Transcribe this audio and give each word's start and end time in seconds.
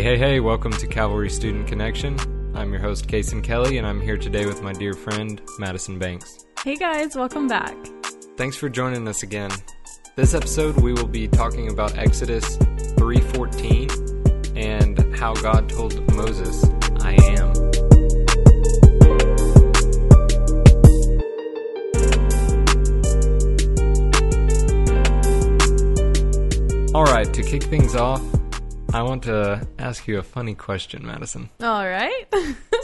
Hey, 0.00 0.16
hey, 0.16 0.18
hey, 0.18 0.40
welcome 0.40 0.72
to 0.72 0.86
Calvary 0.86 1.28
Student 1.28 1.66
Connection. 1.66 2.16
I'm 2.56 2.72
your 2.72 2.80
host, 2.80 3.06
Kason 3.06 3.44
Kelly, 3.44 3.76
and 3.76 3.86
I'm 3.86 4.00
here 4.00 4.16
today 4.16 4.46
with 4.46 4.62
my 4.62 4.72
dear 4.72 4.94
friend, 4.94 5.42
Madison 5.58 5.98
Banks. 5.98 6.46
Hey 6.64 6.76
guys, 6.76 7.14
welcome 7.14 7.46
back. 7.46 7.76
Thanks 8.38 8.56
for 8.56 8.70
joining 8.70 9.06
us 9.06 9.22
again. 9.22 9.50
This 10.16 10.32
episode 10.32 10.80
we 10.80 10.94
will 10.94 11.06
be 11.06 11.28
talking 11.28 11.70
about 11.70 11.98
Exodus 11.98 12.56
3:14 12.96 13.90
and 14.56 15.14
how 15.16 15.34
God 15.34 15.68
told 15.68 15.92
Moses, 16.14 16.64
"I 17.00 17.12
am." 17.36 17.52
All 26.94 27.04
right, 27.04 27.30
to 27.34 27.42
kick 27.42 27.64
things 27.64 27.94
off, 27.94 28.22
I 28.92 29.02
want 29.02 29.22
to 29.24 29.66
ask 29.78 30.08
you 30.08 30.18
a 30.18 30.22
funny 30.22 30.54
question, 30.56 31.06
Madison. 31.06 31.48
All 31.60 31.86
right. 31.86 32.24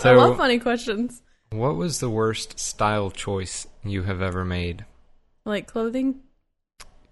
I 0.04 0.12
love 0.12 0.36
funny 0.36 0.60
questions. 0.60 1.20
What 1.50 1.74
was 1.74 1.98
the 1.98 2.08
worst 2.08 2.60
style 2.60 3.10
choice 3.10 3.66
you 3.82 4.04
have 4.04 4.22
ever 4.22 4.44
made? 4.44 4.84
Like 5.44 5.66
clothing? 5.66 6.20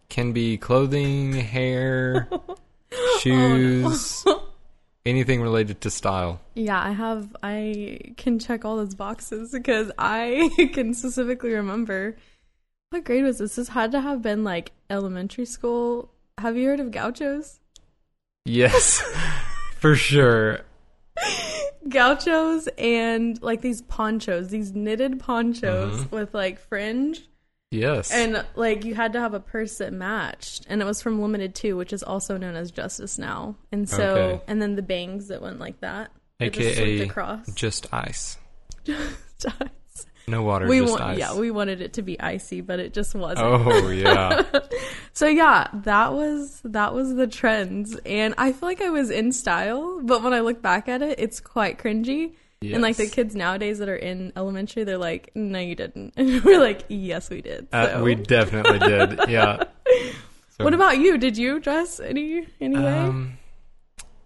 Can 0.08 0.32
be 0.32 0.58
clothing, 0.58 1.32
hair, 1.32 2.28
shoes, 3.20 4.22
oh, 4.26 4.46
anything 5.06 5.42
related 5.42 5.80
to 5.82 5.90
style. 5.90 6.40
Yeah, 6.54 6.80
I 6.80 6.92
have 6.92 7.34
I 7.42 7.98
can 8.16 8.38
check 8.38 8.64
all 8.64 8.76
those 8.76 8.94
boxes 8.94 9.50
because 9.50 9.90
I 9.98 10.50
can 10.72 10.94
specifically 10.94 11.52
remember 11.52 12.16
what 12.90 13.04
grade 13.04 13.24
was 13.24 13.38
this? 13.38 13.56
This 13.56 13.68
had 13.68 13.90
to 13.90 14.00
have 14.00 14.22
been 14.22 14.44
like 14.44 14.70
elementary 14.88 15.46
school. 15.46 16.12
Have 16.38 16.56
you 16.56 16.68
heard 16.68 16.80
of 16.80 16.92
gauchos? 16.92 17.58
Yes, 18.44 19.00
for 19.78 19.94
sure. 19.94 20.60
Gauchos 21.88 22.66
and 22.78 23.40
like 23.42 23.60
these 23.60 23.82
ponchos, 23.82 24.48
these 24.48 24.72
knitted 24.72 25.20
ponchos 25.20 26.04
Mhm. 26.04 26.10
with 26.10 26.34
like 26.34 26.58
fringe. 26.58 27.22
Yes. 27.70 28.12
And 28.12 28.44
like 28.54 28.84
you 28.84 28.94
had 28.94 29.12
to 29.14 29.20
have 29.20 29.34
a 29.34 29.40
purse 29.40 29.78
that 29.78 29.92
matched, 29.92 30.66
and 30.68 30.80
it 30.80 30.84
was 30.84 31.02
from 31.02 31.20
Limited 31.20 31.54
Too, 31.54 31.76
which 31.76 31.92
is 31.92 32.02
also 32.02 32.36
known 32.36 32.54
as 32.54 32.70
Justice 32.70 33.18
now. 33.18 33.56
And 33.72 33.88
so, 33.88 34.16
Okay. 34.16 34.42
and 34.46 34.62
then 34.62 34.76
the 34.76 34.82
bangs 34.82 35.28
that 35.28 35.42
went 35.42 35.58
like 35.58 35.80
that, 35.80 36.10
They 36.38 36.50
just 36.50 36.78
AKA 36.78 37.00
across. 37.08 37.52
just 37.54 37.92
ice. 37.92 38.38
Just- 38.84 39.56
No 40.26 40.42
water, 40.42 40.66
we 40.66 40.80
just 40.80 40.98
want, 40.98 41.18
yeah, 41.18 41.34
we 41.36 41.50
wanted 41.50 41.80
it 41.82 41.92
to 41.94 42.02
be 42.02 42.18
icy, 42.18 42.62
but 42.62 42.80
it 42.80 42.94
just 42.94 43.14
wasn't. 43.14 43.46
oh, 43.46 43.88
yeah. 43.90 44.42
So 45.12 45.26
yeah, 45.28 45.68
that 45.84 46.12
was 46.12 46.60
that 46.64 46.92
was 46.94 47.14
the 47.14 47.26
trends, 47.26 47.94
and 48.04 48.34
I 48.36 48.52
feel 48.52 48.68
like 48.68 48.80
I 48.80 48.90
was 48.90 49.10
in 49.10 49.30
style, 49.32 50.00
but 50.02 50.22
when 50.22 50.32
I 50.32 50.40
look 50.40 50.60
back 50.60 50.88
at 50.88 51.02
it, 51.02 51.18
it's 51.20 51.38
quite 51.40 51.78
cringy. 51.78 52.32
And 52.62 52.80
like 52.80 52.96
the 52.96 53.06
kids 53.06 53.36
nowadays 53.36 53.78
that 53.80 53.90
are 53.90 53.94
in 53.96 54.32
elementary, 54.36 54.84
they're 54.84 54.96
like, 54.96 55.30
"No, 55.34 55.58
you 55.58 55.74
didn't," 55.74 56.14
and 56.16 56.42
we're 56.42 56.58
like, 56.58 56.84
"Yes, 56.88 57.28
we 57.28 57.42
did." 57.42 57.68
Uh, 57.70 58.00
we 58.02 58.14
definitely 58.14 58.78
did. 58.78 59.20
Yeah. 59.28 59.64
So, 60.56 60.64
what 60.64 60.72
about 60.72 60.96
you? 60.98 61.18
Did 61.18 61.36
you 61.36 61.60
dress 61.60 62.00
any 62.00 62.46
any 62.62 62.76
way? 62.78 62.98
Um, 62.98 63.38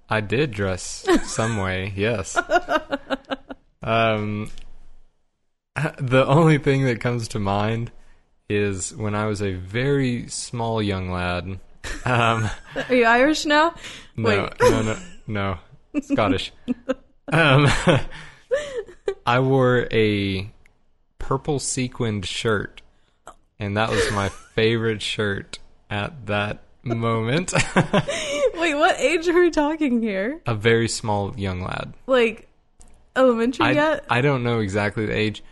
I 0.08 0.20
did 0.20 0.52
dress 0.52 1.04
some 1.24 1.56
way, 1.56 1.92
yes. 1.96 2.38
Um, 3.82 4.50
the 5.98 6.26
only 6.26 6.58
thing 6.58 6.84
that 6.84 7.00
comes 7.00 7.28
to 7.28 7.38
mind 7.38 7.90
is 8.48 8.94
when 8.94 9.14
I 9.14 9.26
was 9.26 9.42
a 9.42 9.52
very 9.52 10.28
small 10.28 10.82
young 10.82 11.10
lad. 11.10 11.58
Um, 12.04 12.50
Are 12.88 12.94
you 12.94 13.04
Irish 13.04 13.46
now? 13.46 13.74
no, 14.16 14.50
no, 14.60 14.82
no, 14.82 14.96
no, 15.26 15.58
Scottish. 16.00 16.52
Um, 17.30 17.68
I 19.26 19.40
wore 19.40 19.86
a 19.90 20.50
purple 21.18 21.58
sequined 21.58 22.26
shirt, 22.26 22.82
and 23.58 23.76
that 23.76 23.90
was 23.90 24.10
my 24.12 24.28
favorite 24.28 25.02
shirt 25.02 25.58
at 25.90 26.26
that 26.26 26.62
moment. 26.82 27.52
Wait, 28.54 28.74
what 28.74 28.98
age 28.98 29.28
are 29.28 29.38
we 29.38 29.50
talking 29.50 30.00
here? 30.00 30.40
a 30.46 30.54
very 30.54 30.88
small 30.88 31.34
young 31.36 31.60
lad. 31.62 31.92
Like 32.06 32.48
elementary 33.14 33.66
I, 33.66 33.72
yet? 33.72 34.04
I 34.08 34.20
don't 34.20 34.42
know 34.42 34.60
exactly 34.60 35.06
the 35.06 35.16
age. 35.16 35.42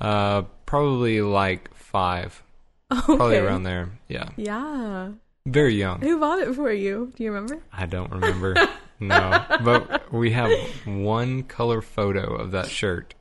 Uh, 0.00 0.42
probably 0.66 1.20
like 1.22 1.74
five, 1.74 2.42
probably 2.90 3.38
around 3.38 3.62
there. 3.62 3.90
Yeah, 4.08 4.28
Yeah. 4.36 5.12
very 5.46 5.74
young. 5.74 6.00
Who 6.02 6.18
bought 6.20 6.40
it 6.40 6.54
for 6.54 6.70
you? 6.72 7.12
Do 7.16 7.24
you 7.24 7.32
remember? 7.32 7.62
I 7.72 7.86
don't 7.86 8.10
remember. 8.12 8.54
no, 9.00 9.44
but 9.64 10.12
we 10.12 10.30
have 10.32 10.50
one 10.84 11.42
color 11.44 11.80
photo 11.82 12.34
of 12.34 12.50
that 12.52 12.68
shirt, 12.68 13.14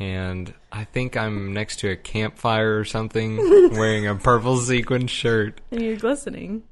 and 0.00 0.52
I 0.72 0.84
think 0.84 1.16
I'm 1.16 1.52
next 1.54 1.76
to 1.80 1.90
a 1.90 1.96
campfire 1.96 2.78
or 2.78 2.84
something, 2.84 3.36
wearing 3.72 4.06
a 4.06 4.14
purple 4.14 4.58
sequin 4.58 5.06
shirt. 5.06 5.60
And 5.70 5.80
you're 5.82 5.96
glistening. 5.96 6.64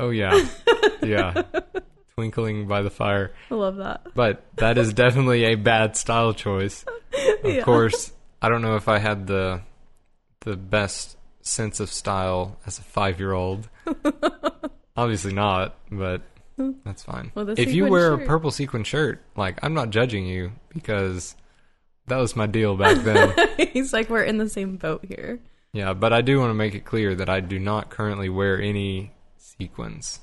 Oh 0.00 0.10
yeah, 0.10 0.48
yeah, 1.02 1.42
twinkling 2.16 2.66
by 2.66 2.82
the 2.82 2.90
fire. 2.90 3.32
I 3.50 3.54
love 3.54 3.76
that. 3.76 4.02
But 4.14 4.44
that 4.56 4.78
is 4.78 4.92
definitely 4.92 5.44
a 5.44 5.54
bad 5.54 5.96
style 5.96 6.34
choice. 6.34 6.84
Of 7.44 7.54
Yeah. 7.54 7.62
course, 7.62 8.12
I 8.44 8.50
don't 8.50 8.60
know 8.60 8.76
if 8.76 8.88
I 8.88 8.98
had 8.98 9.26
the 9.26 9.62
the 10.40 10.54
best 10.54 11.16
sense 11.40 11.80
of 11.80 11.90
style 11.90 12.58
as 12.66 12.78
a 12.78 12.82
five 12.82 13.18
year 13.18 13.32
old. 13.32 13.70
Obviously 14.98 15.32
not, 15.32 15.74
but 15.90 16.20
that's 16.84 17.02
fine. 17.02 17.32
Well, 17.34 17.48
if 17.58 17.72
you 17.72 17.86
wear 17.86 18.12
a 18.12 18.18
purple 18.26 18.50
sequin 18.50 18.84
shirt, 18.84 19.22
like 19.34 19.58
I'm 19.62 19.72
not 19.72 19.88
judging 19.88 20.26
you 20.26 20.52
because 20.68 21.36
that 22.08 22.18
was 22.18 22.36
my 22.36 22.46
deal 22.46 22.76
back 22.76 22.98
then. 22.98 23.32
He's 23.72 23.94
like, 23.94 24.10
we're 24.10 24.24
in 24.24 24.36
the 24.36 24.50
same 24.50 24.76
boat 24.76 25.06
here. 25.08 25.40
yeah, 25.72 25.94
but 25.94 26.12
I 26.12 26.20
do 26.20 26.38
want 26.38 26.50
to 26.50 26.54
make 26.54 26.74
it 26.74 26.84
clear 26.84 27.14
that 27.14 27.30
I 27.30 27.40
do 27.40 27.58
not 27.58 27.88
currently 27.88 28.28
wear 28.28 28.60
any 28.60 29.12
sequins. 29.38 30.20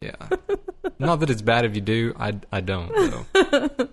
Yeah. 0.00 0.16
not 0.98 1.20
that 1.20 1.30
it's 1.30 1.42
bad 1.42 1.64
if 1.64 1.76
you 1.76 1.82
do. 1.82 2.14
I 2.18 2.34
I 2.50 2.62
don't 2.62 2.92
though. 2.92 3.88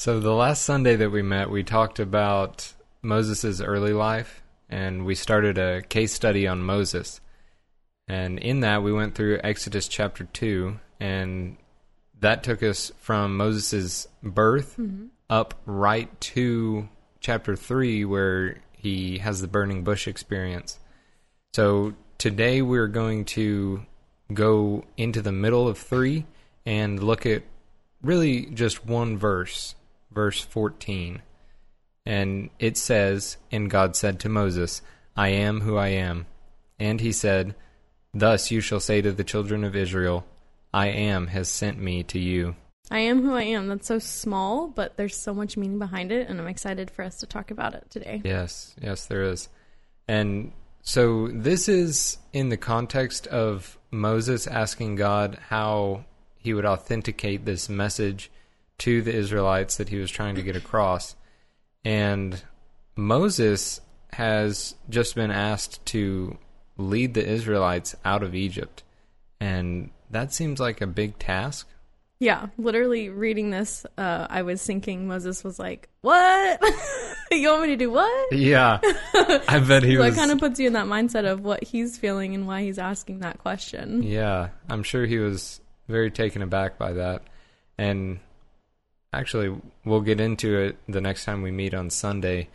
So 0.00 0.18
the 0.18 0.32
last 0.32 0.62
Sunday 0.62 0.96
that 0.96 1.10
we 1.10 1.20
met, 1.20 1.50
we 1.50 1.62
talked 1.62 1.98
about 1.98 2.72
Moses' 3.02 3.60
early 3.60 3.92
life, 3.92 4.42
and 4.70 5.04
we 5.04 5.14
started 5.14 5.58
a 5.58 5.82
case 5.82 6.14
study 6.14 6.46
on 6.46 6.62
Moses. 6.62 7.20
And 8.08 8.38
in 8.38 8.60
that, 8.60 8.82
we 8.82 8.94
went 8.94 9.14
through 9.14 9.40
Exodus 9.44 9.88
chapter 9.88 10.24
2, 10.24 10.80
and 11.00 11.58
that 12.18 12.42
took 12.42 12.62
us 12.62 12.90
from 12.96 13.36
Moses' 13.36 14.08
birth 14.22 14.78
mm-hmm. 14.78 15.08
up 15.28 15.60
right 15.66 16.18
to 16.22 16.88
chapter 17.20 17.54
3, 17.54 18.06
where 18.06 18.62
he 18.72 19.18
has 19.18 19.42
the 19.42 19.48
burning 19.48 19.84
bush 19.84 20.08
experience. 20.08 20.78
So 21.52 21.92
today, 22.16 22.62
we're 22.62 22.88
going 22.88 23.26
to 23.36 23.84
go 24.32 24.82
into 24.96 25.20
the 25.20 25.30
middle 25.30 25.68
of 25.68 25.76
3 25.76 26.24
and 26.64 27.02
look 27.02 27.26
at 27.26 27.42
really 28.00 28.46
just 28.46 28.86
one 28.86 29.18
verse, 29.18 29.74
verse 30.12 30.40
14. 30.40 31.22
And 32.06 32.50
it 32.58 32.76
says, 32.76 33.36
And 33.50 33.70
God 33.70 33.96
said 33.96 34.20
to 34.20 34.28
Moses, 34.28 34.82
I 35.16 35.28
am 35.28 35.60
who 35.60 35.76
I 35.76 35.88
am. 35.88 36.26
And 36.78 37.00
he 37.00 37.12
said, 37.12 37.54
Thus 38.12 38.50
you 38.50 38.60
shall 38.60 38.80
say 38.80 39.02
to 39.02 39.12
the 39.12 39.24
children 39.24 39.64
of 39.64 39.76
Israel, 39.76 40.26
I 40.72 40.88
am 40.88 41.28
has 41.28 41.48
sent 41.48 41.78
me 41.78 42.02
to 42.04 42.18
you. 42.18 42.56
I 42.90 43.00
am 43.00 43.22
who 43.22 43.34
I 43.34 43.42
am. 43.42 43.68
That's 43.68 43.86
so 43.86 43.98
small, 44.00 44.66
but 44.66 44.96
there's 44.96 45.16
so 45.16 45.32
much 45.32 45.56
meaning 45.56 45.78
behind 45.78 46.10
it, 46.10 46.28
and 46.28 46.40
I'm 46.40 46.48
excited 46.48 46.90
for 46.90 47.04
us 47.04 47.18
to 47.18 47.26
talk 47.26 47.52
about 47.52 47.74
it 47.74 47.86
today. 47.88 48.20
Yes, 48.24 48.74
yes, 48.80 49.06
there 49.06 49.22
is. 49.22 49.48
And 50.08 50.52
so 50.82 51.28
this 51.28 51.68
is 51.68 52.18
in 52.32 52.48
the 52.48 52.56
context 52.56 53.28
of 53.28 53.78
Moses 53.92 54.46
asking 54.46 54.96
God 54.96 55.38
how 55.48 56.04
he 56.36 56.52
would 56.52 56.64
authenticate 56.64 57.44
this 57.44 57.68
message 57.68 58.30
to 58.80 59.02
the 59.02 59.14
Israelites 59.14 59.76
that 59.76 59.90
he 59.90 59.98
was 59.98 60.10
trying 60.10 60.34
to 60.34 60.42
get 60.42 60.56
across. 60.56 61.14
And 61.84 62.42
Moses 62.96 63.80
has 64.12 64.74
just 64.88 65.14
been 65.14 65.30
asked 65.30 65.84
to 65.86 66.38
lead 66.76 67.14
the 67.14 67.26
Israelites 67.26 67.94
out 68.04 68.22
of 68.22 68.34
Egypt. 68.34 68.82
And 69.38 69.90
that 70.10 70.32
seems 70.32 70.60
like 70.60 70.80
a 70.80 70.86
big 70.86 71.18
task. 71.18 71.68
Yeah, 72.20 72.48
literally 72.58 73.08
reading 73.08 73.50
this, 73.50 73.86
uh, 73.96 74.26
I 74.28 74.42
was 74.42 74.62
thinking 74.62 75.08
Moses 75.08 75.42
was 75.42 75.58
like, 75.58 75.88
"What? 76.02 76.60
you 77.30 77.48
want 77.48 77.62
me 77.62 77.68
to 77.68 77.76
do 77.76 77.90
what?" 77.90 78.32
Yeah. 78.32 78.78
I 79.14 79.58
bet 79.66 79.82
he 79.82 79.96
so 79.96 80.02
was 80.02 80.14
it 80.14 80.18
kind 80.18 80.30
of 80.30 80.38
puts 80.38 80.60
you 80.60 80.66
in 80.66 80.74
that 80.74 80.84
mindset 80.84 81.24
of 81.24 81.40
what 81.40 81.64
he's 81.64 81.96
feeling 81.96 82.34
and 82.34 82.46
why 82.46 82.62
he's 82.62 82.78
asking 82.78 83.20
that 83.20 83.38
question. 83.38 84.02
Yeah, 84.02 84.50
I'm 84.68 84.82
sure 84.82 85.06
he 85.06 85.16
was 85.16 85.62
very 85.88 86.10
taken 86.10 86.42
aback 86.42 86.76
by 86.76 86.92
that. 86.92 87.22
And 87.78 88.20
actually, 89.12 89.56
we'll 89.84 90.00
get 90.00 90.20
into 90.20 90.58
it 90.58 90.76
the 90.88 91.00
next 91.00 91.24
time 91.24 91.42
we 91.42 91.50
meet 91.50 91.74
on 91.74 91.90
Sunday. 91.90 92.48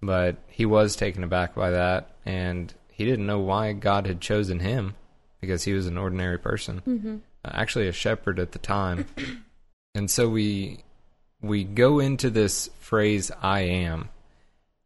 But 0.00 0.36
he 0.46 0.64
was 0.64 0.94
taken 0.94 1.24
aback 1.24 1.54
by 1.54 1.70
that, 1.70 2.10
and 2.24 2.72
he 2.90 3.04
didn't 3.04 3.26
know 3.26 3.40
why 3.40 3.72
God 3.72 4.06
had 4.06 4.20
chosen 4.20 4.60
him 4.60 4.94
because 5.40 5.64
he 5.64 5.72
was 5.72 5.86
an 5.86 5.98
ordinary 5.98 6.38
person. 6.38 6.82
Mm-hmm. 6.86 7.16
Actually, 7.44 7.88
a 7.88 7.92
shepherd 7.92 8.38
at 8.38 8.52
the 8.52 8.58
time. 8.58 9.06
And 9.94 10.08
so 10.08 10.28
we 10.28 10.84
we 11.40 11.64
go 11.64 11.98
into 11.98 12.30
this 12.30 12.70
phrase 12.78 13.32
I 13.42 13.60
am 13.60 14.10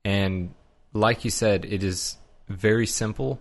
and 0.05 0.55
like 0.93 1.25
you 1.25 1.31
said 1.31 1.65
it 1.65 1.83
is 1.83 2.17
very 2.49 2.87
simple 2.87 3.41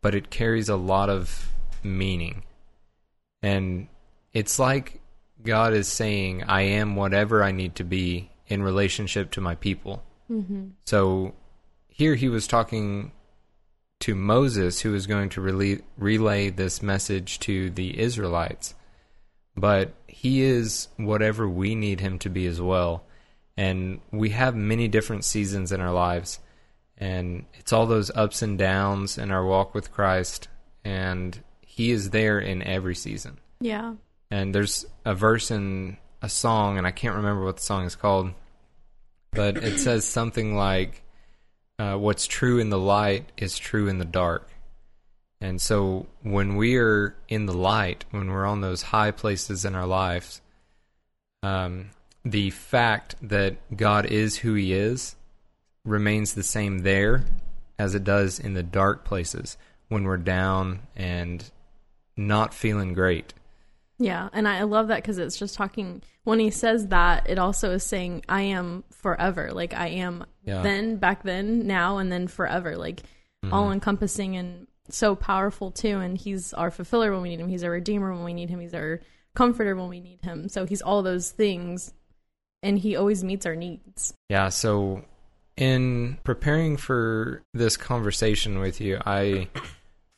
but 0.00 0.14
it 0.14 0.30
carries 0.30 0.68
a 0.68 0.76
lot 0.76 1.10
of 1.10 1.50
meaning. 1.82 2.44
And 3.42 3.88
it's 4.32 4.58
like 4.58 5.00
God 5.42 5.72
is 5.72 5.88
saying 5.88 6.44
I 6.44 6.62
am 6.62 6.96
whatever 6.96 7.42
I 7.42 7.52
need 7.52 7.76
to 7.76 7.84
be 7.84 8.30
in 8.46 8.62
relationship 8.62 9.30
to 9.32 9.40
my 9.40 9.54
people. 9.54 10.02
Mm-hmm. 10.30 10.68
So 10.84 11.34
here 11.88 12.14
he 12.14 12.28
was 12.28 12.46
talking 12.46 13.12
to 14.00 14.14
Moses, 14.14 14.80
who 14.80 14.92
was 14.92 15.06
going 15.06 15.28
to 15.30 15.40
relay, 15.40 15.80
relay 15.96 16.50
this 16.50 16.82
message 16.82 17.40
to 17.40 17.70
the 17.70 17.98
Israelites. 17.98 18.74
But 19.56 19.94
he 20.06 20.42
is 20.42 20.88
whatever 20.96 21.48
we 21.48 21.74
need 21.74 22.00
him 22.00 22.18
to 22.20 22.28
be 22.28 22.46
as 22.46 22.60
well. 22.60 23.04
And 23.56 24.00
we 24.12 24.30
have 24.30 24.54
many 24.54 24.86
different 24.86 25.24
seasons 25.24 25.72
in 25.72 25.80
our 25.80 25.92
lives. 25.92 26.38
And 26.96 27.44
it's 27.54 27.72
all 27.72 27.86
those 27.86 28.10
ups 28.14 28.42
and 28.42 28.56
downs 28.56 29.18
in 29.18 29.32
our 29.32 29.44
walk 29.44 29.74
with 29.74 29.92
Christ. 29.92 30.48
And 30.84 31.42
he 31.60 31.90
is 31.90 32.10
there 32.10 32.38
in 32.38 32.62
every 32.62 32.94
season. 32.94 33.38
Yeah. 33.60 33.94
And 34.30 34.54
there's 34.54 34.86
a 35.04 35.14
verse 35.14 35.50
in 35.50 35.96
a 36.20 36.28
song, 36.28 36.78
and 36.78 36.86
I 36.86 36.90
can't 36.90 37.16
remember 37.16 37.44
what 37.44 37.56
the 37.56 37.62
song 37.62 37.84
is 37.84 37.96
called, 37.96 38.32
but 39.32 39.56
it 39.58 39.78
says 39.80 40.04
something 40.04 40.56
like, 40.56 41.02
uh, 41.78 41.96
What's 41.96 42.26
true 42.26 42.58
in 42.58 42.70
the 42.70 42.78
light 42.78 43.30
is 43.36 43.58
true 43.58 43.88
in 43.88 43.98
the 43.98 44.04
dark. 44.04 44.48
And 45.40 45.60
so 45.60 46.06
when 46.22 46.56
we 46.56 46.76
are 46.76 47.14
in 47.28 47.46
the 47.46 47.54
light, 47.54 48.04
when 48.10 48.30
we're 48.30 48.46
on 48.46 48.60
those 48.60 48.82
high 48.82 49.12
places 49.12 49.64
in 49.64 49.74
our 49.74 49.86
lives, 49.86 50.40
um, 51.42 51.90
the 52.24 52.50
fact 52.50 53.14
that 53.22 53.56
God 53.76 54.06
is 54.06 54.38
who 54.38 54.54
He 54.54 54.72
is 54.72 55.14
remains 55.84 56.34
the 56.34 56.42
same 56.42 56.80
there 56.80 57.24
as 57.78 57.94
it 57.94 58.04
does 58.04 58.40
in 58.40 58.54
the 58.54 58.62
dark 58.62 59.04
places 59.04 59.56
when 59.88 60.04
we're 60.04 60.16
down 60.16 60.80
and 60.96 61.50
not 62.16 62.52
feeling 62.52 62.92
great. 62.92 63.32
Yeah, 63.98 64.28
and 64.32 64.46
I 64.46 64.62
love 64.62 64.88
that 64.88 65.02
because 65.02 65.18
it's 65.18 65.36
just 65.36 65.54
talking. 65.56 66.02
When 66.24 66.38
he 66.38 66.50
says 66.50 66.88
that, 66.88 67.28
it 67.28 67.38
also 67.38 67.72
is 67.72 67.82
saying, 67.82 68.24
"I 68.28 68.42
am 68.42 68.84
forever." 68.90 69.50
Like 69.52 69.74
I 69.74 69.88
am 69.88 70.24
Yeah. 70.44 70.62
then, 70.62 70.96
back 70.96 71.24
then, 71.24 71.66
now, 71.66 71.98
and 71.98 72.10
then 72.12 72.28
forever. 72.28 72.76
Like 72.76 73.02
mm-hmm. 73.44 73.52
all 73.52 73.72
encompassing 73.72 74.36
and 74.36 74.66
so 74.88 75.14
powerful 75.16 75.70
too. 75.70 75.98
And 75.98 76.16
he's 76.16 76.52
our 76.54 76.70
fulfiller 76.70 77.12
when 77.12 77.22
we 77.22 77.28
need 77.30 77.40
him. 77.40 77.48
He's 77.48 77.64
our 77.64 77.70
redeemer 77.70 78.14
when 78.14 78.24
we 78.24 78.34
need 78.34 78.50
him. 78.50 78.60
He's 78.60 78.74
our 78.74 79.00
comforter 79.34 79.74
when 79.74 79.88
we 79.88 80.00
need 80.00 80.20
him. 80.22 80.48
So 80.48 80.64
he's 80.64 80.82
all 80.82 81.02
those 81.02 81.30
things, 81.30 81.92
and 82.62 82.78
he 82.78 82.96
always 82.96 83.24
meets 83.24 83.46
our 83.46 83.56
needs. 83.56 84.14
Yeah, 84.28 84.48
so 84.48 85.04
in 85.56 86.18
preparing 86.24 86.76
for 86.76 87.42
this 87.52 87.76
conversation 87.76 88.60
with 88.60 88.80
you, 88.80 89.00
I 89.04 89.48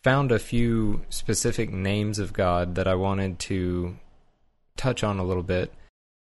found 0.02 0.32
a 0.32 0.38
few 0.38 1.02
specific 1.10 1.72
names 1.72 2.18
of 2.18 2.32
God 2.32 2.74
that 2.76 2.88
I 2.88 2.94
wanted 2.94 3.38
to 3.40 3.96
touch 4.76 5.04
on 5.04 5.18
a 5.18 5.24
little 5.24 5.42
bit. 5.42 5.72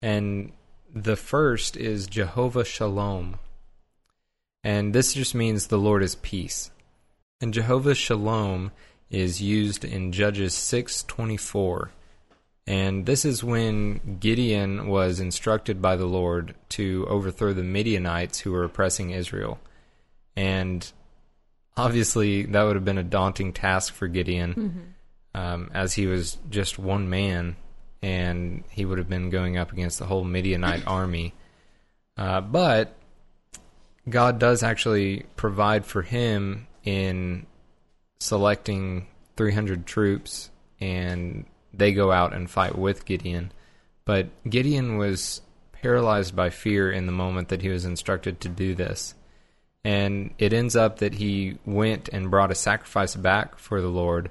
And 0.01 0.51
the 0.93 1.15
first 1.15 1.75
is 1.75 2.05
Jehovah 2.05 2.65
Shalom. 2.65 3.39
And 4.63 4.93
this 4.93 5.13
just 5.13 5.33
means 5.33 5.67
the 5.67 5.77
Lord 5.77 6.03
is 6.03 6.15
peace. 6.15 6.71
And 7.41 7.53
Jehovah 7.53 7.95
Shalom 7.95 8.71
is 9.09 9.41
used 9.41 9.83
in 9.83 10.11
Judges 10.11 10.53
6:24. 10.53 11.91
And 12.65 13.05
this 13.05 13.25
is 13.25 13.43
when 13.43 14.17
Gideon 14.19 14.87
was 14.87 15.19
instructed 15.19 15.81
by 15.81 15.97
the 15.97 16.05
Lord 16.05 16.55
to 16.69 17.05
overthrow 17.09 17.53
the 17.53 17.63
Midianites 17.63 18.39
who 18.39 18.53
were 18.53 18.63
oppressing 18.63 19.09
Israel. 19.09 19.59
And 20.35 20.89
obviously, 21.77 22.43
that 22.43 22.63
would 22.63 22.75
have 22.75 22.85
been 22.85 22.97
a 22.97 23.03
daunting 23.03 23.53
task 23.53 23.93
for 23.93 24.07
Gideon, 24.07 24.95
um, 25.33 25.71
as 25.73 25.93
he 25.93 26.07
was 26.07 26.37
just 26.49 26.77
one 26.77 27.09
man, 27.09 27.55
and 28.01 28.63
he 28.69 28.85
would 28.85 28.97
have 28.97 29.09
been 29.09 29.29
going 29.29 29.57
up 29.57 29.71
against 29.71 29.99
the 29.99 30.05
whole 30.05 30.23
Midianite 30.23 30.83
army. 30.87 31.33
Uh, 32.17 32.41
but 32.41 32.95
God 34.07 34.39
does 34.39 34.63
actually 34.63 35.25
provide 35.35 35.85
for 35.85 36.01
him 36.01 36.67
in 36.83 37.45
selecting 38.19 39.07
300 39.37 39.85
troops 39.85 40.49
and 40.79 41.45
they 41.73 41.91
go 41.91 42.11
out 42.11 42.33
and 42.33 42.49
fight 42.49 42.77
with 42.77 43.05
Gideon. 43.05 43.51
But 44.05 44.27
Gideon 44.47 44.97
was 44.97 45.41
paralyzed 45.71 46.35
by 46.35 46.49
fear 46.49 46.91
in 46.91 47.05
the 47.05 47.11
moment 47.11 47.49
that 47.49 47.61
he 47.61 47.69
was 47.69 47.85
instructed 47.85 48.39
to 48.41 48.49
do 48.49 48.75
this. 48.75 49.15
And 49.83 50.33
it 50.37 50.53
ends 50.53 50.75
up 50.75 50.99
that 50.99 51.15
he 51.15 51.57
went 51.65 52.07
and 52.09 52.31
brought 52.31 52.51
a 52.51 52.55
sacrifice 52.55 53.15
back 53.15 53.57
for 53.57 53.81
the 53.81 53.89
Lord. 53.89 54.29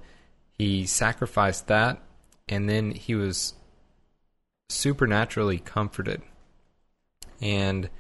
He 0.59 0.87
sacrificed 0.87 1.67
that, 1.67 2.01
and 2.49 2.69
then 2.69 2.93
he 2.93 3.15
was 3.15 3.55
supernaturally 4.71 5.59
comforted. 5.59 6.23
And 7.41 7.91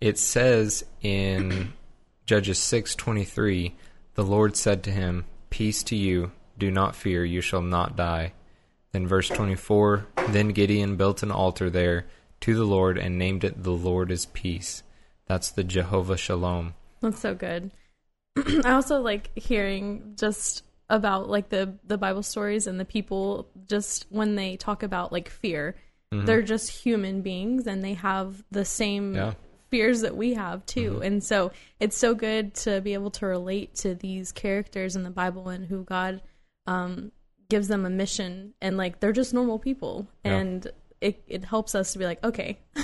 it 0.00 0.18
says 0.18 0.84
in 1.00 1.72
Judges 2.26 2.58
6:23, 2.58 3.72
the 4.14 4.22
Lord 4.22 4.56
said 4.56 4.84
to 4.84 4.92
him, 4.92 5.24
"Peace 5.50 5.82
to 5.84 5.96
you, 5.96 6.30
do 6.58 6.70
not 6.70 6.94
fear, 6.94 7.24
you 7.24 7.40
shall 7.40 7.62
not 7.62 7.96
die." 7.96 8.32
Then 8.92 9.06
verse 9.06 9.28
24, 9.28 10.06
then 10.30 10.48
Gideon 10.48 10.96
built 10.96 11.22
an 11.22 11.30
altar 11.30 11.70
there 11.70 12.06
to 12.40 12.54
the 12.54 12.64
Lord 12.64 12.98
and 12.98 13.18
named 13.18 13.44
it 13.44 13.62
the 13.62 13.72
Lord 13.72 14.10
is 14.10 14.26
peace. 14.26 14.82
That's 15.26 15.50
the 15.50 15.64
Jehovah 15.64 16.16
Shalom. 16.16 16.74
That's 17.00 17.20
so 17.20 17.34
good. 17.34 17.70
I 18.64 18.72
also 18.72 19.00
like 19.00 19.36
hearing 19.36 20.14
just 20.18 20.64
about 20.88 21.28
like 21.28 21.48
the 21.50 21.74
the 21.84 21.98
Bible 21.98 22.22
stories 22.22 22.66
and 22.66 22.78
the 22.80 22.84
people 22.84 23.48
just 23.68 24.06
when 24.10 24.34
they 24.34 24.56
talk 24.56 24.82
about 24.82 25.12
like 25.12 25.28
fear. 25.28 25.76
They're 26.12 26.42
just 26.42 26.70
human 26.70 27.22
beings 27.22 27.68
and 27.68 27.84
they 27.84 27.94
have 27.94 28.42
the 28.50 28.64
same 28.64 29.14
Yeah. 29.14 29.34
fears 29.70 30.00
that 30.00 30.16
we 30.16 30.34
have 30.34 30.66
too. 30.66 31.00
And 31.04 31.22
so 31.22 31.52
it's 31.78 31.96
so 31.96 32.16
good 32.16 32.52
to 32.54 32.80
be 32.80 32.94
able 32.94 33.12
to 33.12 33.26
relate 33.26 33.76
to 33.76 33.94
these 33.94 34.32
characters 34.32 34.96
in 34.96 35.04
the 35.04 35.10
Bible 35.10 35.48
and 35.48 35.66
who 35.66 35.84
God 35.84 36.20
um 36.66 37.12
gives 37.48 37.68
them 37.68 37.86
a 37.86 37.90
mission 37.90 38.54
and 38.60 38.76
like 38.76 38.98
they're 38.98 39.12
just 39.12 39.32
normal 39.32 39.60
people 39.60 40.08
Yeah. 40.24 40.38
and 40.38 40.66
it 41.00 41.22
it 41.26 41.44
helps 41.44 41.74
us 41.74 41.92
to 41.92 41.98
be 41.98 42.04
like, 42.04 42.22
okay, 42.24 42.58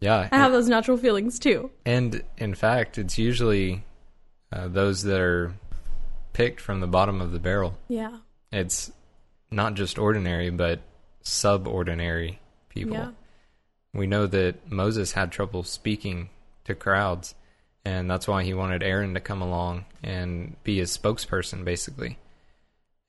Yeah. 0.00 0.28
I 0.32 0.36
have 0.36 0.52
those 0.52 0.68
natural 0.68 0.96
feelings 0.96 1.38
too. 1.38 1.70
And 1.84 2.24
in 2.38 2.54
fact, 2.54 2.98
it's 2.98 3.18
usually 3.18 3.84
uh, 4.52 4.68
those 4.68 5.02
that 5.02 5.20
are 5.20 5.54
picked 6.32 6.60
from 6.60 6.80
the 6.80 6.86
bottom 6.86 7.20
of 7.20 7.32
the 7.32 7.38
barrel. 7.38 7.78
Yeah. 7.88 8.18
It's 8.50 8.90
not 9.50 9.74
just 9.74 9.98
ordinary, 9.98 10.50
but 10.50 10.80
subordinary 11.22 12.40
people. 12.70 12.94
Yeah. 12.94 13.10
We 13.92 14.06
know 14.06 14.26
that 14.26 14.70
Moses 14.70 15.12
had 15.12 15.32
trouble 15.32 15.64
speaking 15.64 16.30
to 16.64 16.74
crowds, 16.74 17.34
and 17.84 18.10
that's 18.10 18.28
why 18.28 18.44
he 18.44 18.54
wanted 18.54 18.82
Aaron 18.82 19.14
to 19.14 19.20
come 19.20 19.42
along 19.42 19.84
and 20.02 20.56
be 20.62 20.78
his 20.78 20.96
spokesperson, 20.96 21.64
basically. 21.64 22.18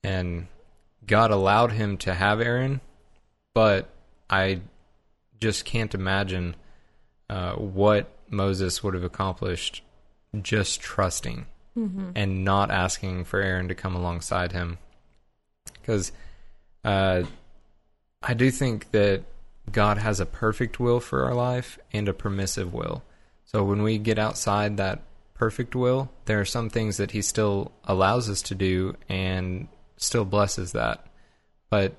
And 0.02 0.48
God 1.06 1.30
allowed 1.30 1.72
him 1.72 1.96
to 1.98 2.12
have 2.14 2.40
Aaron, 2.40 2.80
but 3.54 3.88
I 4.32 4.62
just 5.40 5.64
can't 5.64 5.94
imagine 5.94 6.56
uh, 7.28 7.52
what 7.54 8.10
Moses 8.30 8.82
would 8.82 8.94
have 8.94 9.04
accomplished 9.04 9.82
just 10.40 10.80
trusting 10.80 11.46
and 12.16 12.44
not 12.44 12.70
asking 12.70 13.24
for 13.24 13.40
Aaron 13.40 13.68
to 13.68 13.74
come 13.74 13.94
alongside 13.94 14.52
him. 14.52 14.78
Because 15.74 16.12
uh, 16.84 17.24
I 18.22 18.34
do 18.34 18.50
think 18.50 18.90
that 18.92 19.24
God 19.70 19.98
has 19.98 20.18
a 20.18 20.26
perfect 20.26 20.80
will 20.80 21.00
for 21.00 21.24
our 21.24 21.34
life 21.34 21.78
and 21.92 22.08
a 22.08 22.14
permissive 22.14 22.72
will. 22.72 23.02
So 23.44 23.62
when 23.62 23.82
we 23.82 23.98
get 23.98 24.18
outside 24.18 24.78
that 24.78 25.02
perfect 25.34 25.74
will, 25.74 26.10
there 26.24 26.40
are 26.40 26.46
some 26.46 26.70
things 26.70 26.96
that 26.96 27.10
He 27.10 27.20
still 27.20 27.72
allows 27.84 28.30
us 28.30 28.42
to 28.42 28.54
do 28.54 28.96
and 29.08 29.68
still 29.96 30.24
blesses 30.24 30.72
that. 30.72 31.06
But 31.68 31.94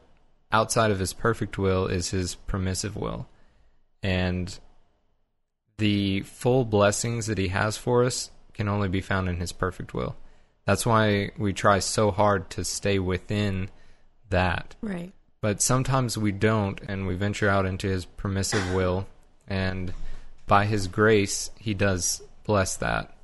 outside 0.54 0.92
of 0.92 1.00
His 1.00 1.12
perfect 1.12 1.58
will 1.58 1.88
is 1.88 2.12
His 2.12 2.36
permissive 2.36 2.96
will. 2.96 3.28
And 4.02 4.58
the 5.78 6.22
full 6.22 6.64
blessings 6.64 7.26
that 7.28 7.38
He 7.38 7.50
has 7.50 7.76
for 7.78 8.04
us 8.04 8.32
can 8.54 8.70
only 8.70 8.88
be 8.88 9.02
found 9.02 9.28
in 9.28 9.38
His 9.38 9.52
perfect 9.52 9.94
will. 9.94 10.16
That's 10.66 10.86
why 10.86 11.32
we 11.38 11.52
try 11.52 11.80
so 11.80 12.12
hard 12.12 12.50
to 12.52 12.64
stay 12.64 13.00
within 13.00 13.70
that 14.30 14.76
Right. 14.82 15.12
but 15.42 15.62
sometimes 15.62 16.18
we 16.18 16.32
don't 16.32 16.80
and 16.88 17.06
we 17.06 17.14
venture 17.16 17.50
out 17.50 17.66
into 17.68 17.88
his 17.88 18.06
permissive 18.06 18.74
will 18.74 19.06
and 19.48 19.94
by 20.48 20.66
his 20.66 20.88
grace 20.88 21.52
he 21.60 21.76
does 21.76 22.24
bless 22.44 22.76
that 22.78 23.16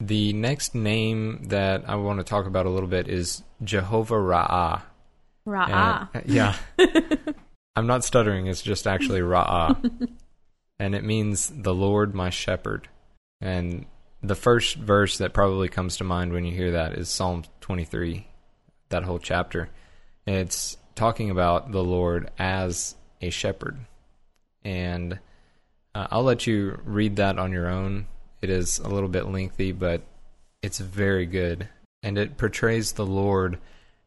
the 0.00 0.32
next 0.32 0.74
name 0.74 1.42
that 1.48 1.84
i 1.86 1.96
want 1.96 2.18
to 2.18 2.24
talk 2.24 2.46
about 2.46 2.64
a 2.64 2.70
little 2.70 2.88
bit 2.88 3.08
is 3.08 3.42
jehovah 3.62 4.14
ra'ah 4.14 4.82
Ra'ah. 5.48 6.08
And- 6.14 6.26
yeah 6.26 6.56
I'm 7.78 7.86
not 7.86 8.02
stuttering. 8.02 8.48
It's 8.48 8.60
just 8.60 8.88
actually 8.88 9.20
ra'ah, 9.20 10.08
and 10.80 10.94
it 10.96 11.04
means 11.04 11.46
the 11.54 11.72
Lord 11.72 12.12
my 12.12 12.28
shepherd. 12.28 12.88
And 13.40 13.86
the 14.20 14.34
first 14.34 14.74
verse 14.74 15.18
that 15.18 15.32
probably 15.32 15.68
comes 15.68 15.96
to 15.98 16.04
mind 16.04 16.32
when 16.32 16.44
you 16.44 16.52
hear 16.52 16.72
that 16.72 16.94
is 16.94 17.08
Psalm 17.08 17.44
23, 17.60 18.26
that 18.88 19.04
whole 19.04 19.20
chapter. 19.20 19.70
It's 20.26 20.76
talking 20.96 21.30
about 21.30 21.70
the 21.70 21.84
Lord 21.84 22.32
as 22.36 22.96
a 23.20 23.30
shepherd. 23.30 23.78
And 24.64 25.20
uh, 25.94 26.08
I'll 26.10 26.24
let 26.24 26.48
you 26.48 26.80
read 26.84 27.14
that 27.16 27.38
on 27.38 27.52
your 27.52 27.68
own. 27.68 28.08
It 28.42 28.50
is 28.50 28.80
a 28.80 28.88
little 28.88 29.08
bit 29.08 29.28
lengthy, 29.28 29.70
but 29.70 30.02
it's 30.62 30.80
very 30.80 31.26
good. 31.26 31.68
And 32.02 32.18
it 32.18 32.36
portrays 32.36 32.90
the 32.90 33.06
Lord 33.06 33.60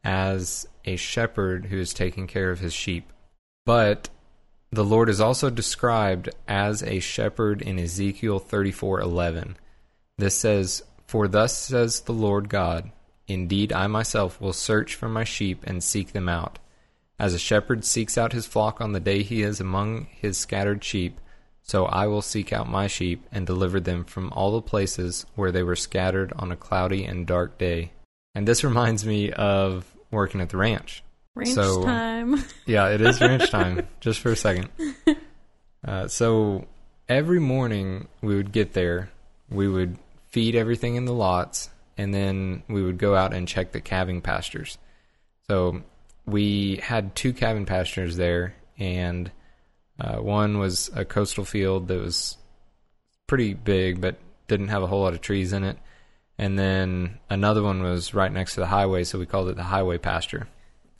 as 0.04 0.68
a 0.86 0.96
shepherd 0.96 1.66
who 1.66 1.78
is 1.78 1.94
taking 1.94 2.28
care 2.28 2.52
of 2.52 2.60
his 2.60 2.74
sheep. 2.74 3.12
But 3.66 4.10
the 4.72 4.86
Lord 4.86 5.10
is 5.10 5.22
also 5.22 5.50
described 5.50 6.30
as 6.48 6.82
a 6.84 7.00
shepherd 7.00 7.62
in 7.62 7.78
Ezekiel 7.78 8.40
34:11. 8.40 9.58
This 10.18 10.36
says, 10.36 10.84
"For 11.06 11.28
thus 11.28 11.58
says 11.58 12.02
the 12.02 12.14
Lord 12.14 12.50
God, 12.50 12.92
indeed 13.28 13.74
I 13.74 13.88
myself 13.88 14.40
will 14.40 14.54
search 14.54 14.96
for 14.96 15.10
my 15.10 15.24
sheep 15.24 15.62
and 15.66 15.84
seek 15.84 16.14
them 16.14 16.30
out. 16.30 16.58
As 17.20 17.34
a 17.34 17.40
shepherd 17.40 17.86
seeks 17.86 18.18
out 18.18 18.34
his 18.34 18.48
flock 18.48 18.82
on 18.82 18.94
the 18.94 19.00
day 19.00 19.22
he 19.22 19.44
is 19.44 19.60
among 19.60 20.08
his 20.10 20.38
scattered 20.38 20.84
sheep, 20.84 21.20
so 21.62 21.86
I 21.86 22.08
will 22.08 22.24
seek 22.24 22.52
out 22.52 22.68
my 22.68 22.88
sheep 22.88 23.28
and 23.32 23.46
deliver 23.46 23.80
them 23.80 24.04
from 24.06 24.32
all 24.32 24.52
the 24.54 24.62
places 24.62 25.26
where 25.36 25.52
they 25.52 25.64
were 25.64 25.76
scattered 25.76 26.34
on 26.38 26.52
a 26.52 26.58
cloudy 26.58 27.06
and 27.06 27.28
dark 27.28 27.58
day." 27.58 27.92
And 28.36 28.48
this 28.48 28.64
reminds 28.64 29.06
me 29.06 29.32
of 29.32 29.86
working 30.12 30.42
at 30.42 30.50
the 30.50 30.58
ranch. 30.58 31.04
Ranch 31.36 31.54
So- 31.54 31.84
time. 31.84 32.44
Yeah, 32.66 32.90
it 32.90 33.02
is 33.02 33.20
ranch 33.20 33.50
time, 33.50 33.88
just 34.00 34.20
for 34.20 34.32
a 34.32 34.36
second. 34.36 34.70
Uh, 35.84 36.08
so 36.08 36.68
every 37.10 37.40
morning 37.40 38.08
we 38.22 38.36
would 38.36 38.52
get 38.52 38.74
there, 38.74 39.10
we 39.50 39.68
would 39.68 39.98
feed 40.28 40.56
everything 40.56 40.96
in 40.96 41.06
the 41.06 41.14
lots, 41.14 41.72
and 41.98 42.14
then 42.14 42.62
we 42.70 42.84
would 42.84 43.00
go 43.00 43.16
out 43.16 43.34
and 43.34 43.48
check 43.48 43.72
the 43.72 43.82
calving 43.82 44.22
pastures. 44.22 44.78
So 45.50 45.82
we 46.28 46.76
had 46.84 47.16
two 47.16 47.34
calving 47.34 47.66
pastures 47.66 48.16
there, 48.16 48.54
and 48.78 49.32
uh, 50.00 50.18
one 50.18 50.60
was 50.60 50.92
a 50.96 51.04
coastal 51.04 51.46
field 51.46 51.88
that 51.88 52.00
was 52.00 52.38
pretty 53.26 53.56
big, 53.56 54.00
but 54.02 54.18
didn't 54.48 54.68
have 54.68 54.84
a 54.84 54.88
whole 54.88 55.02
lot 55.02 55.14
of 55.14 55.22
trees 55.22 55.52
in 55.52 55.64
it. 55.64 55.80
And 56.42 56.58
then 56.58 57.20
another 57.30 57.62
one 57.62 57.84
was 57.84 58.14
right 58.14 58.32
next 58.32 58.56
to 58.56 58.62
the 58.62 58.66
highway, 58.66 59.04
so 59.04 59.20
we 59.20 59.26
called 59.28 59.48
it 59.50 59.56
the 59.56 59.64
highway 59.64 59.98
pasture, 60.00 60.48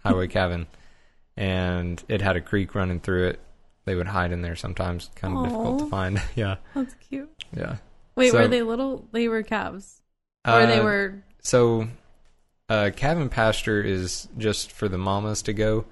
highway 0.06 0.28
cabin. 0.38 0.68
And 1.36 2.02
it 2.08 2.22
had 2.22 2.36
a 2.36 2.42
creek 2.42 2.76
running 2.76 3.00
through 3.00 3.30
it. 3.30 3.40
They 3.86 3.96
would 3.96 4.08
hide 4.08 4.32
in 4.32 4.44
there 4.44 4.56
sometimes, 4.56 5.10
kind 5.16 5.36
of 5.36 5.44
difficult 5.46 5.80
to 5.80 5.86
find. 5.88 6.22
yeah, 6.36 6.58
That's 6.76 6.94
cute. 7.10 7.30
yeah. 7.58 7.78
Wait, 8.16 8.32
So- 8.32 8.38
were 8.40 8.48
they 8.48 8.62
little? 8.62 9.08
They 9.12 9.28
were 9.28 9.42
calves, 9.42 10.02
or 10.48 10.66
they 10.68 10.80
Uh, 10.80 10.84
were. 10.84 11.24
So, 11.42 11.88
uh, 12.70 12.92
cabin 12.96 13.30
pasture 13.30 13.82
is 13.82 14.28
just 14.38 14.72
for 14.72 14.88
the 14.88 15.00
mamas 15.00 15.42
to 15.44 15.54
go. 15.54 15.86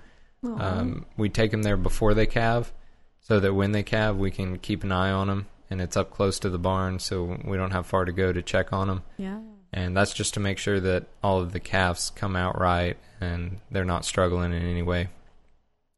Um, 0.44 1.06
we 1.18 1.28
take 1.28 1.52
them 1.52 1.64
there 1.64 1.76
before 1.76 2.14
they 2.14 2.26
calve, 2.28 2.72
so 3.20 3.40
that 3.42 3.54
when 3.56 3.72
they 3.74 3.84
calve, 3.84 4.18
we 4.18 4.30
can 4.32 4.60
keep 4.60 4.84
an 4.84 4.92
eye 4.92 5.12
on 5.12 5.28
them, 5.28 5.48
and 5.70 5.82
it's 5.82 5.96
up 5.98 6.12
close 6.12 6.40
to 6.40 6.50
the 6.50 6.60
barn, 6.60 7.00
so 7.00 7.38
we 7.46 7.58
don't 7.58 7.72
have 7.72 7.86
far 7.86 8.06
to 8.06 8.12
go 8.12 8.32
to 8.34 8.42
check 8.42 8.72
on 8.74 8.88
them. 8.88 9.04
yeah. 9.18 9.40
And 9.72 9.96
that's 9.96 10.14
just 10.14 10.34
to 10.34 10.40
make 10.40 10.58
sure 10.58 10.80
that 10.80 11.06
all 11.24 11.42
of 11.42 11.52
the 11.52 11.60
calves 11.60 12.12
come 12.16 12.36
out 12.36 12.60
right 12.60 12.98
and 13.22 13.60
they're 13.70 13.86
not 13.86 14.04
struggling 14.04 14.52
in 14.52 14.64
any 14.64 14.82
way. 14.82 15.10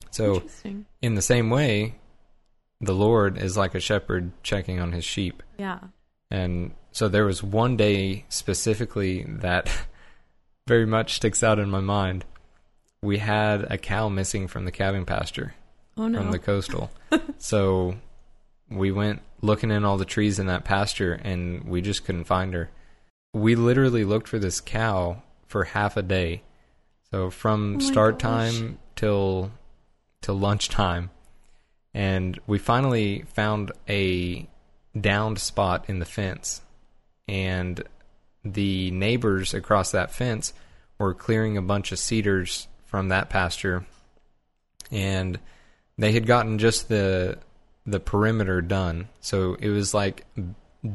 So, 0.10 0.44
in 1.02 1.16
the 1.16 1.22
same 1.22 1.50
way, 1.50 1.96
the 2.82 2.94
Lord 2.94 3.38
is 3.38 3.56
like 3.56 3.74
a 3.74 3.80
shepherd 3.80 4.32
checking 4.44 4.82
on 4.82 4.92
his 4.92 5.06
sheep. 5.06 5.42
Yeah. 5.58 5.80
And 6.30 6.74
so 6.92 7.08
there 7.08 7.24
was 7.24 7.42
one 7.42 7.78
day 7.78 8.26
specifically 8.28 9.24
that 9.40 9.70
very 10.68 10.86
much 10.86 11.16
sticks 11.16 11.42
out 11.42 11.58
in 11.58 11.70
my 11.70 11.80
mind. 11.80 12.26
We 13.02 13.20
had 13.20 13.72
a 13.72 13.78
cow 13.78 14.10
missing 14.10 14.50
from 14.50 14.66
the 14.66 14.72
calving 14.72 15.06
pasture 15.06 15.54
Oh 15.96 16.10
no. 16.10 16.20
from 16.20 16.32
the 16.32 16.40
coastal. 16.40 16.92
so 17.38 17.96
we 18.70 18.92
went 18.92 19.22
looking 19.42 19.72
in 19.72 19.84
all 19.86 19.98
the 19.98 20.06
trees 20.06 20.40
in 20.40 20.48
that 20.48 20.64
pasture 20.64 21.14
and 21.14 21.64
we 21.66 21.82
just 21.82 22.06
couldn't 22.06 22.26
find 22.26 22.54
her. 22.54 22.70
We 23.34 23.56
literally 23.56 24.04
looked 24.04 24.28
for 24.28 24.40
this 24.40 24.62
cow 24.62 25.24
for 25.48 25.64
half 25.66 25.98
a 25.98 26.02
day. 26.02 26.44
So 27.10 27.30
from 27.30 27.78
Oh 27.78 27.80
start 27.80 28.20
gosh. 28.20 28.22
time 28.22 28.80
till 28.96 29.52
till 30.22 30.36
lunchtime. 30.36 31.10
And 31.94 32.40
we 32.48 32.58
finally 32.58 33.24
found 33.34 33.72
a 33.90 34.48
downed 35.00 35.40
spot 35.40 35.86
in 35.88 36.00
the 36.00 36.06
fence. 36.06 36.62
And 37.28 37.84
the 38.44 38.92
neighbors 38.92 39.54
across 39.54 39.92
that 39.92 40.14
fence 40.14 40.54
were 40.98 41.14
clearing 41.14 41.58
a 41.58 41.62
bunch 41.62 41.92
of 41.92 42.00
cedars 42.00 42.68
from 42.86 43.10
that 43.10 43.30
pasture 43.30 43.86
and 44.92 45.40
they 45.98 46.12
had 46.12 46.26
gotten 46.28 46.58
just 46.58 46.90
the 46.90 47.38
the 47.86 48.00
perimeter 48.00 48.62
done 48.62 49.08
so 49.20 49.56
it 49.56 49.70
was 49.70 49.94
like 49.94 50.26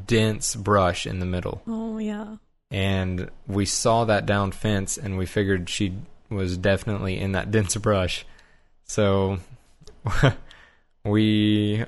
dense 0.06 0.54
brush 0.54 1.06
in 1.06 1.20
the 1.20 1.26
middle 1.26 1.62
oh 1.66 1.98
yeah. 1.98 2.36
and 2.70 3.30
we 3.46 3.64
saw 3.64 4.04
that 4.04 4.26
down 4.26 4.50
fence 4.52 4.96
and 4.96 5.16
we 5.16 5.26
figured 5.26 5.68
she 5.68 5.94
was 6.30 6.56
definitely 6.56 7.18
in 7.18 7.32
that 7.32 7.50
dense 7.50 7.76
brush 7.76 8.24
so 8.84 9.38
we 11.04 11.84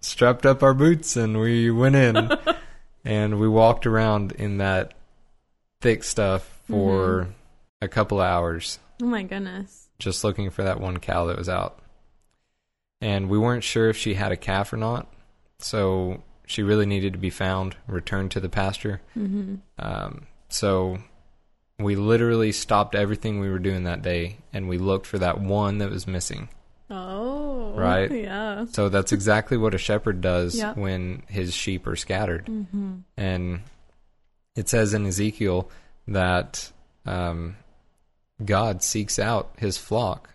strapped 0.00 0.46
up 0.46 0.62
our 0.62 0.74
boots 0.74 1.16
and 1.16 1.38
we 1.38 1.70
went 1.70 1.96
in 1.96 2.30
and 3.04 3.38
we 3.38 3.48
walked 3.48 3.86
around 3.86 4.32
in 4.32 4.58
that 4.58 4.94
thick 5.80 6.04
stuff 6.04 6.60
for 6.68 7.22
mm-hmm. 7.22 7.30
a 7.82 7.88
couple 7.88 8.20
of 8.20 8.26
hours 8.26 8.78
Oh 9.02 9.06
my 9.06 9.22
goodness. 9.22 9.88
just 9.98 10.24
looking 10.24 10.50
for 10.50 10.62
that 10.62 10.80
one 10.80 10.98
cow 10.98 11.26
that 11.26 11.36
was 11.36 11.48
out. 11.48 11.78
And 13.00 13.28
we 13.28 13.38
weren't 13.38 13.64
sure 13.64 13.88
if 13.88 13.96
she 13.96 14.14
had 14.14 14.32
a 14.32 14.36
calf 14.36 14.72
or 14.72 14.76
not, 14.78 15.12
so 15.58 16.22
she 16.46 16.62
really 16.62 16.86
needed 16.86 17.12
to 17.12 17.18
be 17.18 17.30
found, 17.30 17.76
returned 17.86 18.30
to 18.32 18.40
the 18.40 18.48
pasture. 18.48 19.00
Mm-hmm. 19.16 19.56
Um, 19.78 20.26
so 20.48 20.98
we 21.78 21.94
literally 21.96 22.52
stopped 22.52 22.94
everything 22.94 23.38
we 23.40 23.50
were 23.50 23.58
doing 23.58 23.84
that 23.84 24.00
day 24.02 24.38
and 24.52 24.68
we 24.68 24.78
looked 24.78 25.06
for 25.06 25.18
that 25.18 25.40
one 25.40 25.78
that 25.78 25.90
was 25.90 26.06
missing. 26.06 26.48
Oh. 26.88 27.72
Right. 27.74 28.10
Yeah. 28.26 28.64
So 28.72 28.88
that's 28.88 29.12
exactly 29.12 29.58
what 29.58 29.74
a 29.74 29.78
shepherd 29.78 30.20
does 30.22 30.56
Yeah. 30.56 30.72
when 30.72 31.22
his 31.28 31.52
sheep 31.54 31.86
are 31.86 31.96
scattered. 31.96 32.46
Mm-hmm. 32.46 32.94
And 33.18 33.60
it 34.54 34.68
says 34.70 34.94
in 34.94 35.04
Ezekiel 35.04 35.70
that 36.08 36.70
um, 37.04 37.56
God 38.42 38.82
seeks 38.82 39.18
out 39.18 39.50
his 39.58 39.76
flock 39.76 40.30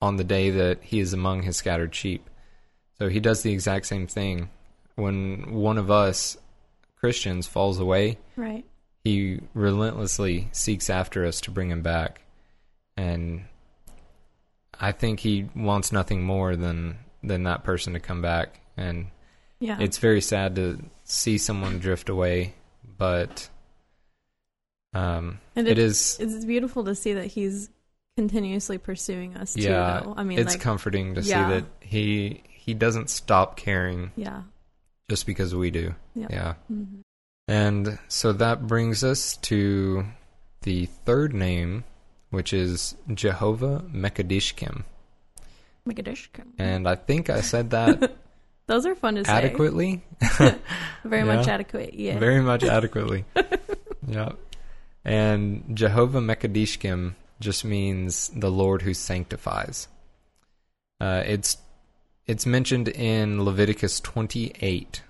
on 0.00 0.16
the 0.16 0.24
day 0.24 0.50
that 0.50 0.82
he 0.82 1.00
is 1.00 1.12
among 1.12 1.42
his 1.42 1.56
scattered 1.56 1.94
sheep. 1.94 2.28
So 2.98 3.08
he 3.08 3.20
does 3.20 3.42
the 3.42 3.52
exact 3.52 3.86
same 3.86 4.06
thing. 4.06 4.50
When 4.96 5.52
one 5.54 5.78
of 5.78 5.90
us 5.90 6.36
Christians 6.96 7.46
falls 7.46 7.78
away, 7.78 8.18
Right. 8.36 8.64
he 9.04 9.40
relentlessly 9.54 10.48
seeks 10.52 10.90
after 10.90 11.24
us 11.24 11.40
to 11.42 11.50
bring 11.50 11.70
him 11.70 11.82
back. 11.82 12.22
And 12.96 13.44
I 14.80 14.92
think 14.92 15.20
he 15.20 15.48
wants 15.54 15.92
nothing 15.92 16.22
more 16.24 16.56
than 16.56 16.98
than 17.22 17.42
that 17.44 17.64
person 17.64 17.92
to 17.94 18.00
come 18.00 18.22
back 18.22 18.60
and 18.76 19.08
Yeah. 19.60 19.78
it's 19.80 19.98
very 19.98 20.20
sad 20.20 20.54
to 20.56 20.78
see 21.04 21.36
someone 21.38 21.78
drift 21.80 22.08
away, 22.08 22.54
but 22.96 23.48
um, 24.94 25.40
it 25.56 25.66
it 25.68 25.78
is 25.78 26.16
it's 26.20 26.44
beautiful 26.44 26.84
to 26.84 26.94
see 26.94 27.12
that 27.12 27.26
he's 27.26 27.70
continuously 28.18 28.78
pursuing 28.78 29.36
us 29.36 29.54
too. 29.54 29.62
yeah. 29.62 30.00
Though. 30.02 30.14
I 30.16 30.24
mean, 30.24 30.40
it's 30.40 30.54
like, 30.54 30.60
comforting 30.60 31.14
to 31.14 31.20
yeah. 31.20 31.46
see 31.48 31.54
that 31.54 31.64
he 31.80 32.42
he 32.48 32.74
doesn't 32.74 33.10
stop 33.10 33.56
caring 33.56 34.10
yeah. 34.16 34.42
just 35.08 35.24
because 35.24 35.54
we 35.54 35.70
do. 35.70 35.94
Yeah. 36.16 36.26
Yeah, 36.30 36.54
Mm-hmm. 36.72 37.00
and 37.46 37.98
so 38.08 38.32
that 38.32 38.66
brings 38.66 39.04
us 39.04 39.36
to 39.50 40.04
the 40.62 40.86
third 41.06 41.32
name, 41.32 41.84
which 42.30 42.52
is 42.52 42.96
Jehovah 43.14 43.84
Mekadishkim, 43.94 44.82
Mekadishkim. 45.88 46.46
and 46.58 46.88
I 46.88 46.96
think 46.96 47.30
I 47.30 47.40
said 47.40 47.70
that 47.70 48.16
Those 48.66 48.84
are 48.84 48.96
fun 48.96 49.14
to 49.14 49.24
say. 49.24 49.32
adequately. 49.32 50.02
Very 51.04 51.22
much 51.24 51.46
Yeah. 51.46 51.54
adequate. 51.54 51.94
Yeah. 51.94 52.18
very 52.18 52.42
much 52.42 52.64
adequately. 52.64 53.24
yeah. 54.06 54.32
And 55.04 55.64
Jehovah 55.72 56.20
Mekadishkim 56.20 57.14
just 57.40 57.64
means 57.64 58.28
the 58.34 58.50
Lord 58.50 58.82
who 58.82 58.94
sanctifies. 58.94 59.88
Uh, 61.00 61.22
it's 61.26 61.58
it's 62.26 62.44
mentioned 62.44 62.88
in 62.88 63.42
Leviticus 63.44 64.00
28, 64.00 65.02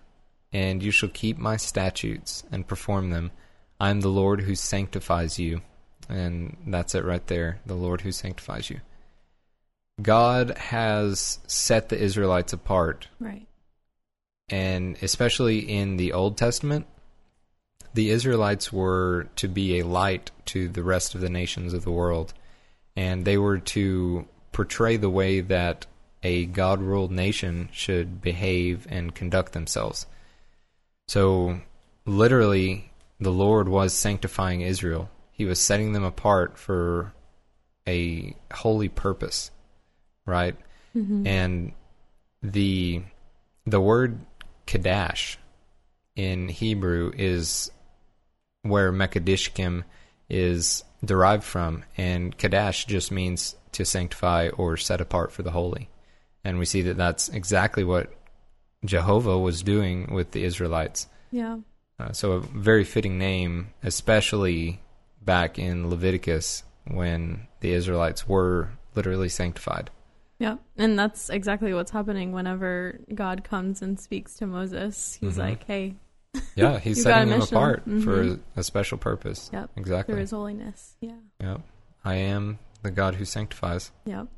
and 0.53 0.83
you 0.83 0.91
shall 0.91 1.09
keep 1.09 1.37
my 1.39 1.57
statutes 1.57 2.45
and 2.53 2.67
perform 2.69 3.11
them. 3.11 3.33
I 3.81 3.91
am 3.91 4.01
the 4.03 4.09
Lord 4.09 4.43
who 4.43 4.55
sanctifies 4.55 5.39
you, 5.39 5.63
and 6.09 6.57
that's 6.67 6.95
it 6.95 7.05
right 7.05 7.27
there. 7.27 7.61
The 7.67 7.75
Lord 7.75 8.03
who 8.03 8.13
sanctifies 8.13 8.71
you. 8.71 8.81
God 10.01 10.57
has 10.59 11.41
set 11.49 11.89
the 11.89 11.99
Israelites 11.99 12.53
apart, 12.53 13.09
Right. 13.19 13.47
and 14.49 14.97
especially 15.03 15.59
in 15.59 15.97
the 15.97 16.13
Old 16.13 16.37
Testament, 16.37 16.87
the 17.99 18.11
Israelites 18.11 18.73
were 18.73 19.27
to 19.35 19.49
be 19.49 19.81
a 19.81 19.85
light 19.85 20.31
to 20.45 20.69
the 20.69 20.85
rest 20.85 21.17
of 21.17 21.21
the 21.21 21.29
nations 21.29 21.73
of 21.73 21.83
the 21.83 21.91
world, 21.91 22.33
and 22.95 23.25
they 23.25 23.37
were 23.37 23.59
to 23.59 24.25
portray 24.53 24.97
the 24.97 25.11
way 25.11 25.41
that 25.41 25.85
a 26.23 26.47
God 26.47 26.81
ruled 26.81 27.11
nation 27.11 27.69
should 27.73 28.23
behave 28.23 28.87
and 28.89 29.17
conduct 29.17 29.53
themselves. 29.53 30.07
So, 31.09 31.61
literally, 32.07 32.93
the 33.19 33.33
Lord 33.33 33.69
was 33.69 33.95
sanctifying 33.95 34.61
Israel. 34.61 35.11
He 35.33 35.45
was 35.45 35.61
setting 35.61 35.93
them 35.93 36.05
apart 36.05 36.57
for 36.57 37.13
a 37.85 38.37
holy 38.55 38.89
purpose, 38.89 39.51
right? 40.25 40.55
Mm-hmm. 40.95 41.27
And 41.27 41.73
the 42.45 43.03
the 43.67 43.81
word 43.81 44.21
kadash 44.69 45.39
in 46.15 46.49
Hebrew 46.49 47.11
is 47.17 47.73
where 48.63 48.93
Mekadishkim 48.93 49.85
is 50.29 50.85
derived 51.05 51.45
from, 51.45 51.85
and 51.97 52.37
kadash 52.37 52.87
just 52.87 53.11
means 53.11 53.57
to 53.73 53.85
sanctify 53.85 54.49
or 54.51 54.77
set 54.77 55.01
apart 55.01 55.33
for 55.33 55.43
the 55.43 55.51
holy. 55.53 55.89
And 56.45 56.59
we 56.59 56.65
see 56.65 56.83
that 56.83 56.97
that's 56.97 57.29
exactly 57.29 57.85
what 57.85 58.13
Jehovah 58.85 59.39
was 59.39 59.63
doing 59.63 60.13
with 60.13 60.33
the 60.33 60.45
Israelites. 60.45 61.07
Yeah. 61.31 61.59
Uh, 61.99 62.13
so 62.13 62.33
a 62.33 62.41
very 62.41 62.85
fitting 62.85 63.19
name, 63.19 63.69
especially 63.83 64.81
back 65.23 65.59
in 65.59 65.91
Leviticus 65.91 66.63
when 66.87 67.47
the 67.61 67.73
Israelites 67.73 68.29
were 68.29 68.71
literally 68.95 69.29
sanctified. 69.29 69.91
Yeah. 70.39 70.57
And 70.77 70.97
that's 70.99 71.29
exactly 71.31 71.75
what's 71.75 71.91
happening 71.91 72.33
whenever 72.33 73.01
God 73.13 73.43
comes 73.45 73.83
and 73.83 73.99
speaks 73.99 74.35
to 74.37 74.47
Moses. 74.47 75.19
He's 75.21 75.35
Mhm. 75.35 75.39
like, 75.39 75.65
hey, 75.65 75.97
Yeah, 76.55 76.79
he's 76.79 77.03
setting 77.03 77.29
them 77.31 77.43
apart 77.43 77.85
for 77.85 78.25
Mhm. 78.25 78.41
a 78.57 78.63
special 78.65 78.99
purpose. 78.99 79.51
Yep. 79.53 79.71
Exactly. 79.77 80.15
there 80.15 80.23
is 80.23 80.31
holiness. 80.33 80.97
Yeah. 81.01 81.17
Yep. 81.41 81.61
I 82.05 82.15
am 82.17 82.59
the 82.83 82.91
God 82.91 83.17
who 83.17 83.25
sanctifies. 83.25 83.91
Yep. 84.07 84.29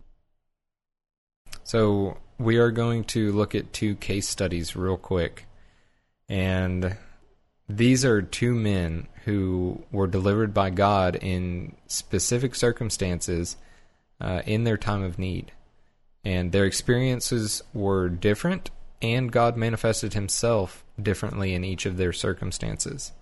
So 1.64 2.18
we 2.38 2.56
are 2.58 2.70
going 2.70 3.04
to 3.04 3.32
look 3.32 3.54
at 3.54 3.72
two 3.72 3.94
case 3.96 4.28
studies 4.28 4.74
real 4.76 4.96
quick. 4.96 5.46
And 6.28 6.96
these 7.68 8.04
are 8.04 8.22
two 8.22 8.54
men 8.54 9.08
who 9.24 9.84
were 9.92 10.06
delivered 10.06 10.54
by 10.54 10.70
God 10.70 11.16
in 11.16 11.74
specific 11.86 12.54
circumstances 12.54 13.56
uh, 14.20 14.42
in 14.46 14.64
their 14.64 14.76
time 14.76 15.02
of 15.02 15.18
need. 15.18 15.52
And 16.24 16.52
their 16.52 16.64
experiences 16.66 17.62
were 17.72 18.08
different, 18.08 18.70
and 19.02 19.32
God 19.32 19.56
manifested 19.56 20.14
himself 20.14 20.84
differently 21.00 21.54
in 21.54 21.64
each 21.64 21.86
of 21.86 21.96
their 21.96 22.12
circumstances. 22.12 23.12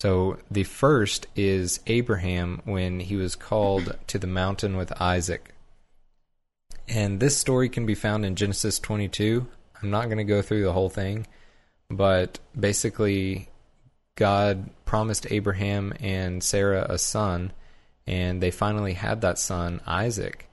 So 0.00 0.38
the 0.50 0.64
first 0.64 1.26
is 1.36 1.80
Abraham 1.86 2.62
when 2.64 3.00
he 3.00 3.16
was 3.16 3.36
called 3.36 3.96
to 4.06 4.18
the 4.18 4.26
mountain 4.26 4.76
with 4.76 4.98
Isaac. 5.00 5.54
And 6.88 7.20
this 7.20 7.36
story 7.36 7.68
can 7.68 7.86
be 7.86 7.94
found 7.94 8.24
in 8.24 8.34
Genesis 8.34 8.78
22. 8.78 9.46
I'm 9.82 9.90
not 9.90 10.06
going 10.06 10.18
to 10.18 10.24
go 10.24 10.42
through 10.42 10.64
the 10.64 10.72
whole 10.72 10.88
thing, 10.88 11.26
but 11.90 12.38
basically, 12.58 13.48
God 14.16 14.70
promised 14.84 15.30
Abraham 15.30 15.92
and 16.00 16.42
Sarah 16.42 16.86
a 16.88 16.98
son, 16.98 17.52
and 18.06 18.42
they 18.42 18.50
finally 18.50 18.94
had 18.94 19.20
that 19.20 19.38
son, 19.38 19.80
Isaac. 19.86 20.49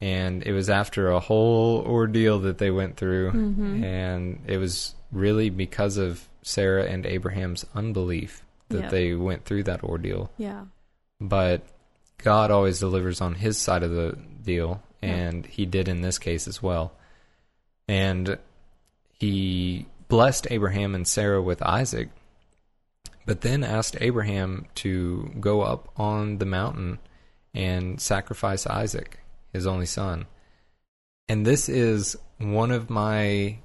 And 0.00 0.42
it 0.42 0.52
was 0.52 0.68
after 0.68 1.10
a 1.10 1.20
whole 1.20 1.80
ordeal 1.86 2.40
that 2.40 2.58
they 2.58 2.70
went 2.70 2.96
through, 2.96 3.32
Mhm. 3.32 3.82
and 3.82 4.40
it 4.46 4.58
was 4.58 4.94
really 5.10 5.48
because 5.50 5.96
of 5.96 6.28
Sarah 6.42 6.84
and 6.84 7.06
Abraham's 7.06 7.64
unbelief 7.74 8.44
that 8.68 8.82
Yeah. 8.82 8.88
they 8.90 9.14
went 9.14 9.44
through 9.44 9.62
that 9.64 9.82
ordeal 9.82 10.30
Yeah. 10.36 10.64
but 11.20 11.62
God 12.18 12.50
always 12.50 12.78
delivers 12.80 13.20
on 13.20 13.34
his 13.36 13.56
side 13.58 13.82
of 13.82 13.90
the 13.90 14.18
deal, 14.42 14.82
and 15.02 15.46
he 15.46 15.64
did 15.66 15.88
in 15.88 16.00
this 16.02 16.18
case 16.18 16.46
as 16.48 16.62
well. 16.62 16.92
And 17.88 18.38
he 19.12 19.86
blessed 20.08 20.46
Abraham 20.50 20.94
and 20.94 21.06
Sarah 21.06 21.40
with 21.42 21.62
Isaac, 21.62 22.08
but 23.24 23.40
then 23.40 23.64
asked 23.64 23.96
Abraham 24.00 24.66
to 24.76 25.32
go 25.40 25.62
up 25.62 25.88
on 25.96 26.38
the 26.38 26.46
mountain 26.46 26.98
and 27.54 28.00
sacrifice 28.00 28.66
Isaac, 28.66 29.18
his 29.56 29.66
only 29.66 29.86
son. 29.86 30.26
And 31.28 31.44
this 31.44 31.68
is 31.68 32.16
one 32.38 32.70
of 32.70 32.88
my 32.90 33.58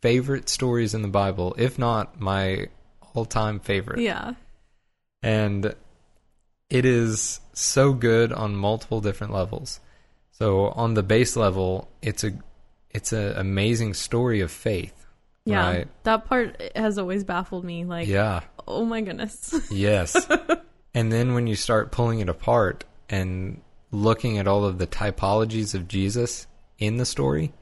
favorite 0.00 0.48
stories 0.48 0.94
in 0.94 1.02
the 1.02 1.08
Bible, 1.08 1.54
if 1.58 1.78
not 1.78 2.20
my 2.20 2.68
all 3.14 3.24
time 3.24 3.58
favorite 3.58 4.00
Yeah. 4.00 4.34
and 5.22 5.74
it 6.68 6.84
is 6.84 7.40
so 7.52 7.92
good 7.92 8.32
on 8.32 8.54
multiple 8.54 9.00
different 9.00 9.32
levels. 9.32 9.80
So 10.30 10.68
on 10.68 10.94
the 10.94 11.02
base 11.02 11.36
level, 11.36 11.88
it's 12.00 12.22
a 12.24 12.32
it's 12.90 13.12
an 13.12 13.36
amazing 13.36 13.94
story 13.94 14.40
of 14.40 14.50
faith. 14.50 15.06
Yeah. 15.44 15.66
Right. 15.66 15.88
That 16.04 16.26
part 16.26 16.60
has 16.76 16.98
always 16.98 17.24
baffled 17.24 17.64
me. 17.64 17.84
Like, 17.84 18.06
Yeah. 18.08 18.40
oh 18.68 18.84
my 18.84 19.00
goodness. 19.00 19.54
Yes. 19.70 20.14
and 20.94 21.10
then 21.12 21.34
when 21.34 21.46
you 21.46 21.56
start 21.56 21.90
pulling 21.92 22.20
it 22.20 22.28
apart 22.28 22.84
and 23.08 23.60
looking 23.90 24.38
at 24.38 24.46
all 24.46 24.64
of 24.64 24.78
the 24.78 24.86
typologies 24.86 25.74
of 25.74 25.88
Jesus 25.88 26.46
in 26.78 26.96
the 26.96 27.06
story, 27.06 27.52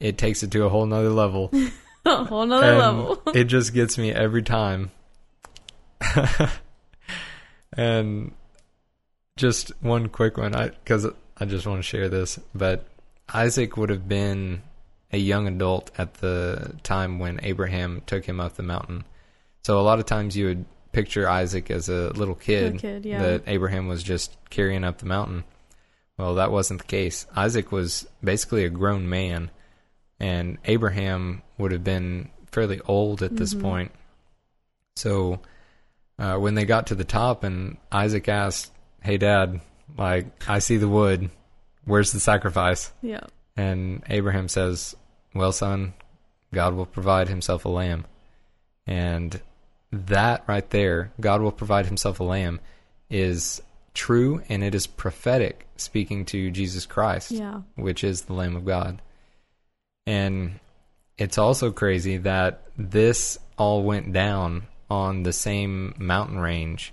it 0.00 0.18
takes 0.18 0.42
it 0.42 0.50
to 0.52 0.64
a 0.64 0.68
whole 0.68 0.86
nother 0.86 1.10
level. 1.10 1.50
a 2.04 2.24
whole 2.24 2.46
nother 2.46 2.66
And 2.66 2.78
level. 2.78 3.22
it 3.34 3.44
just 3.44 3.72
gets 3.74 3.98
me 3.98 4.12
every 4.12 4.42
time. 4.42 4.90
and 7.72 8.32
just 9.36 9.72
one 9.80 10.08
quick 10.08 10.36
one, 10.36 10.54
I 10.54 10.68
because 10.68 11.06
I 11.38 11.44
just 11.44 11.66
want 11.66 11.78
to 11.78 11.82
share 11.82 12.08
this. 12.08 12.38
But 12.54 12.86
Isaac 13.32 13.76
would 13.76 13.90
have 13.90 14.08
been 14.08 14.62
a 15.12 15.18
young 15.18 15.46
adult 15.46 15.90
at 15.98 16.14
the 16.14 16.74
time 16.82 17.18
when 17.18 17.40
Abraham 17.42 18.02
took 18.06 18.24
him 18.24 18.40
up 18.40 18.54
the 18.54 18.62
mountain. 18.62 19.04
So 19.62 19.78
a 19.78 19.82
lot 19.82 20.00
of 20.00 20.06
times 20.06 20.36
you 20.36 20.46
would 20.46 20.64
picture 20.92 21.28
Isaac 21.28 21.70
as 21.70 21.88
a 21.88 22.10
little 22.10 22.34
kid, 22.34 22.74
Little 22.74 22.78
kid, 22.80 23.06
yeah. 23.06 23.22
that 23.22 23.42
Abraham 23.46 23.88
was 23.88 24.02
just 24.02 24.36
carrying 24.50 24.84
up 24.84 24.98
the 24.98 25.06
mountain. 25.06 25.44
Well, 26.18 26.34
that 26.36 26.52
wasn't 26.52 26.80
the 26.80 26.86
case. 26.86 27.26
Isaac 27.34 27.72
was 27.72 28.06
basically 28.22 28.64
a 28.64 28.70
grown 28.70 29.08
man, 29.08 29.50
and 30.20 30.58
Abraham 30.66 31.42
would 31.58 31.72
have 31.72 31.82
been 31.84 32.30
fairly 32.52 32.80
old 32.86 33.22
at 33.22 33.36
this 33.36 33.54
Mhm. 33.54 33.62
point. 33.62 33.92
So 34.96 35.40
uh, 36.18 36.36
when 36.36 36.54
they 36.54 36.64
got 36.66 36.88
to 36.88 36.94
the 36.94 37.04
top, 37.04 37.42
and 37.44 37.78
Isaac 37.90 38.28
asked, 38.28 38.70
"Hey, 39.00 39.16
Dad, 39.16 39.60
like 39.96 40.26
I 40.48 40.58
see 40.58 40.76
the 40.76 40.88
wood. 40.88 41.30
Where's 41.84 42.12
the 42.12 42.20
sacrifice?" 42.20 42.92
yeah. 43.02 43.20
And 43.56 44.02
Abraham 44.08 44.48
says, 44.48 44.94
Well, 45.34 45.52
son, 45.52 45.92
God 46.54 46.74
will 46.74 46.86
provide 46.86 47.28
himself 47.28 47.64
a 47.64 47.68
lamb. 47.70 48.04
And 48.86 49.40
that 49.92 50.44
right 50.46 50.68
there, 50.70 51.12
God 51.20 51.40
will 51.42 51.52
provide 51.52 51.86
himself 51.86 52.20
a 52.20 52.24
lamb, 52.24 52.60
is 53.10 53.62
true 53.94 54.42
and 54.48 54.64
it 54.64 54.74
is 54.74 54.86
prophetic, 54.86 55.66
speaking 55.76 56.24
to 56.26 56.50
Jesus 56.50 56.86
Christ, 56.86 57.30
Yeah. 57.30 57.60
which 57.74 58.02
is 58.02 58.22
the 58.22 58.32
Lamb 58.32 58.56
of 58.56 58.64
God. 58.64 59.02
And 60.06 60.58
it's 61.18 61.38
also 61.38 61.70
crazy 61.70 62.16
that 62.18 62.62
this 62.76 63.38
all 63.58 63.82
went 63.82 64.12
down 64.12 64.66
on 64.90 65.22
the 65.22 65.32
same 65.32 65.94
mountain 65.98 66.38
range 66.38 66.92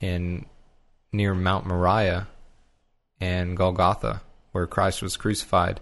in 0.00 0.44
near 1.12 1.34
Mount 1.34 1.66
Moriah 1.66 2.28
and 3.18 3.56
Golgotha, 3.56 4.20
where 4.52 4.66
Christ 4.66 5.00
was 5.02 5.16
crucified 5.16 5.80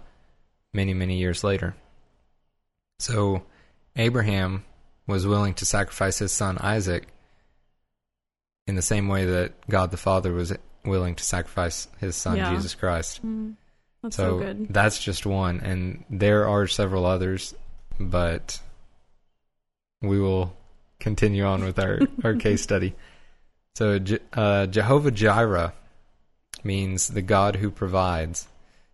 many, 0.73 0.93
many 0.93 1.17
years 1.17 1.43
later. 1.43 1.75
So 2.99 3.43
Abraham 3.95 4.63
was 5.07 5.27
willing 5.27 5.53
to 5.55 5.65
sacrifice 5.65 6.19
his 6.19 6.31
son 6.31 6.57
Isaac 6.59 7.07
in 8.67 8.75
the 8.75 8.81
same 8.81 9.07
way 9.07 9.25
that 9.25 9.53
God 9.69 9.91
the 9.91 9.97
Father 9.97 10.33
was 10.33 10.53
willing 10.83 11.15
to 11.15 11.23
sacrifice 11.23 11.87
his 11.99 12.15
son 12.15 12.37
Yeah. 12.37 12.53
Jesus 12.55 12.75
Christ. 12.75 13.25
Mm. 13.25 13.55
That's 14.01 14.15
so, 14.15 14.23
So, 14.23 14.39
good. 14.39 14.67
that's 14.69 15.03
just 15.03 15.25
one, 15.25 15.59
and 15.61 16.03
there 16.09 16.47
are 16.47 16.67
several 16.67 17.05
others, 17.05 17.55
but 17.99 18.59
we 20.01 20.19
will 20.19 20.55
continue 20.99 21.43
on 21.45 21.63
with 21.63 21.79
our, 21.79 21.99
our 22.23 22.35
case 22.45 22.61
study. 22.61 22.95
So, 23.75 23.99
uh, 24.33 24.67
Jehovah 24.67 25.11
Jireh 25.11 25.73
means 26.63 27.07
the 27.07 27.21
God 27.21 27.55
who 27.57 27.69
provides. 27.71 28.47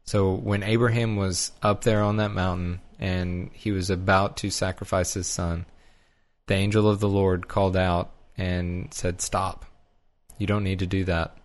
So, 0.06 0.34
when 0.34 0.63
Abraham 0.63 1.15
was 1.17 1.52
up 1.62 1.84
there 1.84 2.02
on 2.02 2.17
that 2.17 2.32
mountain 2.32 2.82
and 3.00 3.50
he 3.54 3.71
was 3.71 3.89
about 3.89 4.38
to 4.38 4.50
sacrifice 4.50 5.13
his 5.13 5.28
son, 5.28 5.65
the 6.52 6.58
angel 6.58 6.90
of 6.90 7.00
the 7.00 7.08
Lord 7.08 7.48
called 7.48 7.78
out 7.78 8.12
and 8.38 8.94
said, 8.94 9.22
Stop. 9.22 9.66
You 10.38 10.48
don't 10.48 10.66
need 10.66 10.80
to 10.80 10.86
do 10.86 11.06
that. 11.06 11.38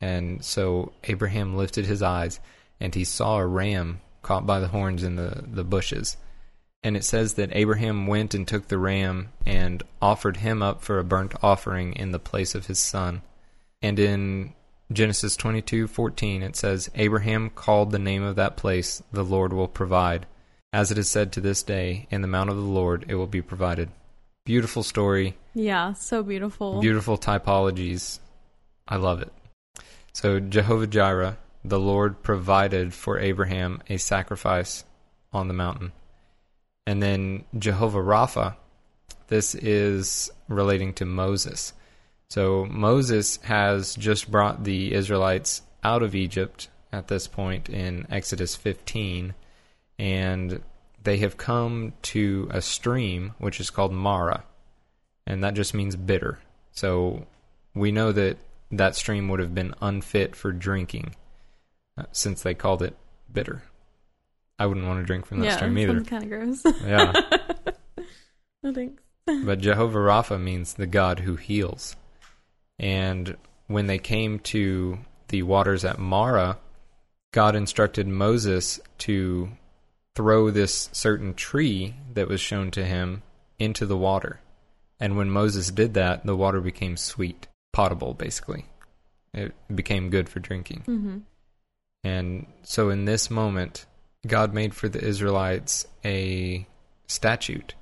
And 0.00 0.44
so 0.44 0.92
Abraham 1.04 1.56
lifted 1.56 1.86
his 1.86 2.02
eyes 2.02 2.40
and 2.80 2.92
he 2.92 3.04
saw 3.04 3.38
a 3.38 3.46
ram 3.46 4.00
caught 4.22 4.44
by 4.44 4.58
the 4.58 4.66
horns 4.66 5.04
in 5.04 5.14
the, 5.14 5.44
the 5.46 5.62
bushes. 5.62 6.16
And 6.82 6.96
it 6.96 7.04
says 7.04 7.34
that 7.34 7.54
Abraham 7.54 8.08
went 8.08 8.34
and 8.34 8.48
took 8.48 8.66
the 8.66 8.78
ram 8.78 9.28
and 9.46 9.84
offered 10.00 10.38
him 10.38 10.60
up 10.60 10.82
for 10.82 10.98
a 10.98 11.04
burnt 11.04 11.34
offering 11.40 11.92
in 11.92 12.10
the 12.10 12.18
place 12.18 12.56
of 12.56 12.66
his 12.66 12.80
son. 12.80 13.22
And 13.80 13.96
in 14.00 14.54
Genesis 14.92 15.36
22:14 15.36 16.42
it 16.42 16.56
says 16.56 16.90
Abraham 16.96 17.48
called 17.48 17.92
the 17.92 17.98
name 18.00 18.24
of 18.24 18.34
that 18.34 18.56
place 18.56 19.04
the 19.12 19.24
Lord 19.24 19.52
will 19.52 19.68
provide 19.68 20.26
as 20.72 20.90
it 20.90 20.98
is 20.98 21.08
said 21.08 21.30
to 21.32 21.40
this 21.40 21.62
day 21.62 22.08
in 22.10 22.22
the 22.22 22.28
mount 22.28 22.50
of 22.50 22.56
the 22.56 22.62
Lord 22.62 23.04
it 23.08 23.14
will 23.14 23.28
be 23.28 23.40
provided 23.40 23.88
beautiful 24.44 24.82
story. 24.82 25.36
Yeah, 25.54 25.92
so 25.92 26.22
beautiful. 26.22 26.80
beautiful 26.80 27.18
typologies. 27.18 28.18
I 28.88 28.96
love 28.96 29.22
it. 29.22 29.32
So 30.12 30.40
Jehovah 30.40 30.86
Jireh 30.86 31.38
the 31.64 31.78
Lord 31.78 32.22
provided 32.22 32.92
for 32.92 33.20
Abraham 33.20 33.80
a 33.88 33.96
sacrifice 33.96 34.84
on 35.32 35.46
the 35.46 35.54
mountain. 35.54 35.92
And 36.88 37.00
then 37.00 37.44
Jehovah 37.56 38.00
Rapha 38.00 38.56
this 39.32 39.54
is 39.54 40.30
relating 40.48 40.92
to 40.92 41.06
Moses. 41.06 41.72
So 42.28 42.66
Moses 42.66 43.38
has 43.44 43.94
just 43.94 44.30
brought 44.30 44.64
the 44.64 44.92
Israelites 44.92 45.62
out 45.82 46.02
of 46.02 46.14
Egypt 46.14 46.68
at 46.92 47.08
this 47.08 47.26
point 47.26 47.70
in 47.70 48.06
Exodus 48.10 48.54
15, 48.56 49.32
and 49.98 50.60
they 51.02 51.18
have 51.18 51.36
come 51.36 51.92
to 52.02 52.48
a 52.50 52.62
stream 52.62 53.34
which 53.38 53.60
is 53.60 53.70
called 53.70 53.92
Mara, 53.92 54.44
and 55.26 55.42
that 55.42 55.54
just 55.54 55.74
means 55.74 55.96
bitter. 55.96 56.38
So 56.72 57.26
we 57.74 57.92
know 57.92 58.12
that 58.12 58.38
that 58.70 58.96
stream 58.96 59.28
would 59.28 59.40
have 59.40 59.54
been 59.54 59.74
unfit 59.80 60.34
for 60.34 60.52
drinking 60.52 61.14
uh, 61.96 62.04
since 62.12 62.42
they 62.42 62.54
called 62.54 62.82
it 62.82 62.96
bitter. 63.30 63.62
I 64.58 64.66
wouldn't 64.66 64.86
want 64.86 65.00
to 65.00 65.06
drink 65.06 65.26
from 65.26 65.40
that 65.40 65.46
yeah, 65.46 65.56
stream 65.56 65.76
either. 65.78 66.00
kind 66.02 66.24
of 66.24 66.30
gross. 66.30 66.62
Yeah. 66.84 67.12
no 68.62 68.72
thanks. 68.72 69.02
but 69.44 69.60
Jehovah 69.60 69.98
Rapha 69.98 70.40
means 70.40 70.74
the 70.74 70.86
God 70.86 71.20
who 71.20 71.36
heals. 71.36 71.96
And 72.78 73.36
when 73.66 73.86
they 73.86 73.98
came 73.98 74.38
to 74.40 74.98
the 75.28 75.42
waters 75.42 75.84
at 75.84 75.98
Mara, 75.98 76.58
God 77.32 77.54
instructed 77.54 78.06
Moses 78.08 78.80
to 78.98 79.50
throw 80.14 80.50
this 80.50 80.90
certain 80.92 81.34
tree 81.34 81.94
that 82.14 82.28
was 82.28 82.40
shown 82.40 82.70
to 82.72 82.84
him 82.84 83.22
into 83.58 83.86
the 83.86 83.96
water. 83.96 84.40
And 85.00 85.16
when 85.16 85.30
Moses 85.30 85.70
did 85.70 85.94
that, 85.94 86.24
the 86.24 86.36
water 86.36 86.60
became 86.60 86.96
sweet, 86.96 87.48
potable, 87.72 88.14
basically. 88.14 88.66
It 89.34 89.54
became 89.74 90.10
good 90.10 90.28
for 90.28 90.40
drinking. 90.40 90.84
Mm-hmm. 90.86 91.18
And 92.04 92.46
so 92.62 92.90
in 92.90 93.04
this 93.04 93.30
moment, 93.30 93.86
God 94.26 94.52
made 94.52 94.74
for 94.74 94.88
the 94.88 95.02
Israelites 95.02 95.86
a 96.04 96.66
statute. 97.06 97.74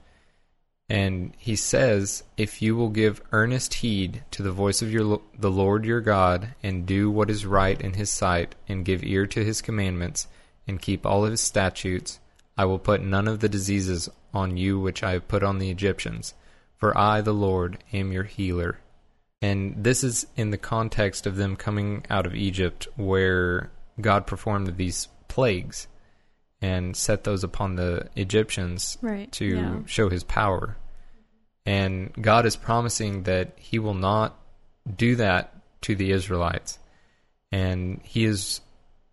And 0.88 1.35
he 1.38 1.57
says, 1.57 2.25
If 2.37 2.62
you 2.62 2.75
will 2.75 2.88
give 2.88 3.23
earnest 3.33 3.75
heed 3.75 4.25
to 4.33 4.43
the 4.43 4.51
voice 4.51 4.83
of 4.83 4.93
your 4.93 5.21
the 5.38 5.51
Lord 5.51 5.85
your 5.85 6.01
God, 6.01 6.55
and 6.62 6.87
do 6.87 7.11
what 7.11 7.31
is 7.31 7.47
right 7.47 7.81
in 7.81 7.95
his 7.95 8.11
sight, 8.11 8.55
and 8.69 8.85
give 8.85 9.05
ear 9.05 9.27
to 9.29 9.45
his 9.45 9.62
commandments, 9.62 10.27
and 10.66 10.81
keep 10.81 11.05
all 11.07 11.25
of 11.25 11.31
his 11.31 11.40
statutes, 11.40 12.20
I 12.57 12.64
will 12.64 12.79
put 12.79 13.03
none 13.03 13.29
of 13.29 13.40
the 13.40 13.49
diseases 13.49 14.09
on 14.33 14.57
you 14.57 14.79
which 14.79 15.03
I 15.03 15.12
have 15.12 15.29
put 15.29 15.42
on 15.42 15.59
the 15.59 15.70
Egyptians, 15.70 16.35
for 16.77 16.96
I, 16.96 17.20
the 17.20 17.33
Lord, 17.33 17.79
am 17.92 18.12
your 18.12 18.25
healer. 18.25 18.79
And 19.42 19.83
this 19.83 20.05
is 20.05 20.27
in 20.37 20.51
the 20.51 20.59
context 20.59 21.27
of 21.27 21.37
them 21.37 21.57
coming 21.57 22.05
out 22.11 22.27
of 22.27 22.35
Egypt, 22.35 22.87
where 22.96 23.70
God 24.01 24.27
performed 24.27 24.77
these 24.77 25.09
plagues 25.29 25.88
and 26.61 26.94
set 26.94 27.25
those 27.25 27.42
upon 27.42 27.77
the 27.77 28.09
Egyptians 28.16 28.99
Right. 29.01 29.31
to 29.33 29.44
yeah. 29.46 29.79
show 29.87 30.11
his 30.11 30.25
power. 30.25 30.77
And 31.64 32.12
God 32.20 32.46
is 32.46 32.57
promising 32.57 33.23
that 33.25 33.53
he 33.57 33.79
will 33.79 33.94
not 33.94 34.38
do 34.96 35.16
that 35.16 35.55
to 35.83 35.94
the 35.94 36.11
Israelites. 36.11 36.79
And 37.51 38.01
he 38.05 38.25
is 38.25 38.61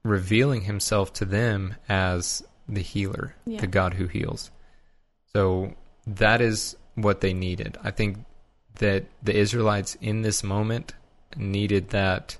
revealing 0.07 0.61
himself 0.61 1.13
to 1.13 1.25
them 1.25 1.75
as 1.89 2.43
the 2.67 2.81
healer, 2.81 3.35
Yeah. 3.45 3.61
the 3.61 3.67
God 3.67 3.93
who 3.95 4.07
heals. 4.07 4.51
So 5.33 5.75
that 6.05 6.41
is 6.41 6.75
what 6.95 7.21
they 7.21 7.33
needed. 7.33 7.77
I 7.83 7.91
think 7.91 8.17
that 8.75 9.05
the 9.21 9.35
Israelites 9.35 9.95
in 10.01 10.21
this 10.21 10.43
moment 10.43 10.93
needed 11.35 11.89
that 11.89 12.37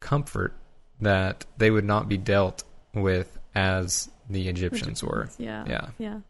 comfort 0.00 0.54
that 1.00 1.46
they 1.56 1.70
would 1.70 1.84
not 1.84 2.08
be 2.08 2.16
dealt 2.18 2.64
with 2.94 3.38
as 3.54 4.08
the 4.28 4.48
Egyptians 4.48 5.02
were. 5.02 5.28
Yeah. 5.38 5.64
Yeah. 5.66 5.88
Yeah. 5.98 6.20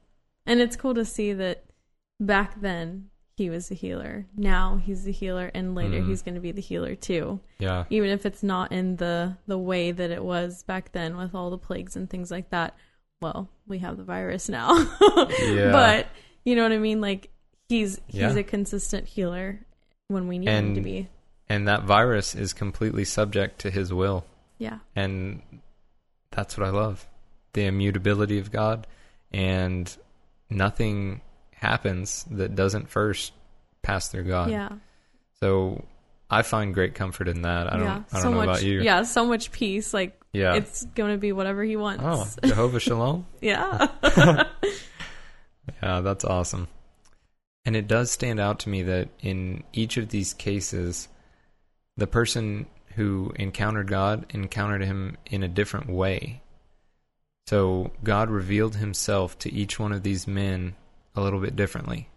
And 0.46 0.60
it's 0.60 0.76
cool 0.76 0.94
to 0.94 1.04
see 1.04 1.32
that 1.34 1.64
back 2.20 2.60
then 2.60 3.10
he 3.36 3.48
was 3.50 3.68
the 3.68 3.74
healer. 3.74 4.26
Now 4.36 4.80
he's 4.84 5.04
the 5.04 5.12
healer 5.12 5.50
and 5.54 5.74
later 5.74 6.00
Mhm. 6.00 6.06
he's 6.08 6.22
going 6.22 6.34
to 6.34 6.40
be 6.40 6.52
the 6.52 6.60
healer 6.60 6.94
too. 6.94 7.40
Yeah. 7.58 7.84
Even 7.90 8.10
if 8.10 8.26
it's 8.26 8.42
not 8.42 8.72
in 8.72 8.96
the 8.96 9.36
the 9.46 9.58
way 9.58 9.90
that 9.90 10.10
it 10.10 10.22
was 10.22 10.62
back 10.64 10.92
then 10.92 11.16
with 11.16 11.34
all 11.34 11.50
the 11.50 11.58
plagues 11.58 11.96
and 11.96 12.08
things 12.10 12.30
like 12.30 12.50
that. 12.50 12.76
Well, 13.20 13.48
we 13.66 13.78
have 13.78 13.96
the 13.96 14.04
virus 14.04 14.48
now. 14.48 14.74
Yeah. 15.40 15.72
But 15.72 16.08
you 16.44 16.56
know 16.56 16.62
what 16.62 16.72
I 16.72 16.78
mean 16.78 17.00
like 17.00 17.30
he's 17.68 18.00
he's 18.06 18.20
Yeah. 18.20 18.36
a 18.36 18.42
consistent 18.42 19.06
healer 19.08 19.64
when 20.08 20.28
we 20.28 20.38
need 20.38 20.48
him 20.48 20.74
to 20.74 20.80
And- 20.80 20.84
be. 20.84 21.08
And 21.48 21.68
that 21.68 21.84
virus 21.84 22.34
is 22.34 22.52
completely 22.52 23.04
subject 23.04 23.60
to 23.60 23.70
his 23.70 23.92
will. 23.92 24.24
Yeah. 24.58 24.78
And 24.96 25.42
that's 26.30 26.56
what 26.56 26.66
I 26.66 26.70
love. 26.70 27.06
The 27.52 27.64
immutability 27.66 28.38
of 28.38 28.50
God 28.50 28.86
and 29.32 29.94
nothing 30.48 31.20
happens 31.62 32.26
that 32.32 32.54
doesn't 32.54 32.90
first 32.90 33.32
pass 33.82 34.08
through 34.08 34.24
God. 34.24 34.50
Yeah. 34.50 34.68
So 35.40 35.84
I 36.28 36.42
find 36.42 36.74
great 36.74 36.94
comfort 36.94 37.28
in 37.28 37.42
that. 37.42 37.72
I 37.72 37.76
don't 37.76 37.84
yeah. 37.86 38.02
I 38.12 38.14
don't 38.14 38.22
so 38.22 38.30
know 38.30 38.36
much 38.36 38.48
about 38.48 38.62
you. 38.64 38.82
Yeah, 38.82 39.04
so 39.04 39.24
much 39.24 39.52
peace 39.52 39.94
like 39.94 40.20
Yeah. 40.32 40.54
it's 40.54 40.84
going 40.86 41.12
to 41.12 41.18
be 41.18 41.30
whatever 41.32 41.62
he 41.62 41.76
wants. 41.76 42.02
oh, 42.04 42.28
Jehovah 42.48 42.80
Shalom? 42.80 43.26
yeah. 43.40 43.88
Yeah, 45.80 46.00
that's 46.00 46.24
awesome. 46.24 46.66
And 47.64 47.76
it 47.76 47.86
does 47.86 48.10
stand 48.10 48.40
out 48.40 48.58
to 48.60 48.68
me 48.68 48.82
that 48.82 49.08
in 49.20 49.62
each 49.72 49.96
of 49.96 50.08
these 50.08 50.34
cases, 50.34 51.06
the 51.96 52.08
person 52.08 52.66
who 52.96 53.32
encountered 53.36 53.86
God 53.88 54.26
encountered 54.30 54.82
him 54.82 55.16
in 55.26 55.44
a 55.44 55.48
different 55.48 55.88
way. 55.88 56.42
So 57.46 57.92
God 58.02 58.28
revealed 58.30 58.76
himself 58.76 59.38
to 59.40 59.52
each 59.52 59.78
one 59.78 59.92
of 59.92 60.02
these 60.02 60.26
men 60.26 60.74
a 61.14 61.20
little 61.20 61.40
bit 61.40 61.56
differently. 61.56 62.08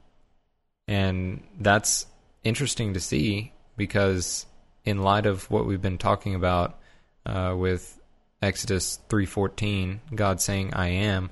And 0.88 1.44
that's 1.60 2.06
interesting 2.44 2.94
to 2.94 3.00
see 3.00 3.52
because 3.76 4.46
in 4.84 5.02
light 5.02 5.26
of 5.26 5.50
what 5.50 5.66
we've 5.66 5.82
been 5.82 5.98
talking 5.98 6.36
about 6.36 6.80
uh, 7.26 7.56
with 7.58 8.00
Exodus 8.42 9.00
3:14, 9.10 10.00
God 10.14 10.40
saying 10.40 10.74
I 10.74 10.90
am, 10.90 11.32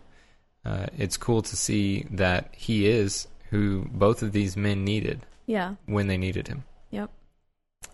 uh, 0.65 0.87
it's 0.97 1.17
cool 1.17 1.41
to 1.43 1.55
see 1.55 2.07
that 2.11 2.49
he 2.57 2.87
is 2.87 3.27
who 3.51 3.87
both 3.91 4.23
of 4.23 4.31
these 4.31 4.57
men 4.57 4.83
needed 4.83 5.25
yeah. 5.45 5.75
when 5.85 6.07
they 6.07 6.17
needed 6.17 6.47
him. 6.47 6.63
Yep. 6.89 7.11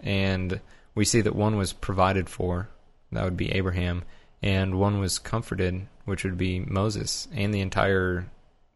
And 0.01 0.61
we 0.95 1.03
see 1.03 1.21
that 1.21 1.35
one 1.35 1.57
was 1.57 1.73
provided 1.73 2.29
for, 2.29 2.69
that 3.11 3.23
would 3.23 3.37
be 3.37 3.51
Abraham, 3.51 4.03
and 4.41 4.79
one 4.79 4.99
was 4.99 5.19
comforted, 5.19 5.87
which 6.05 6.23
would 6.23 6.37
be 6.37 6.59
Moses 6.61 7.27
and 7.33 7.53
the 7.53 7.59
entire 7.59 8.27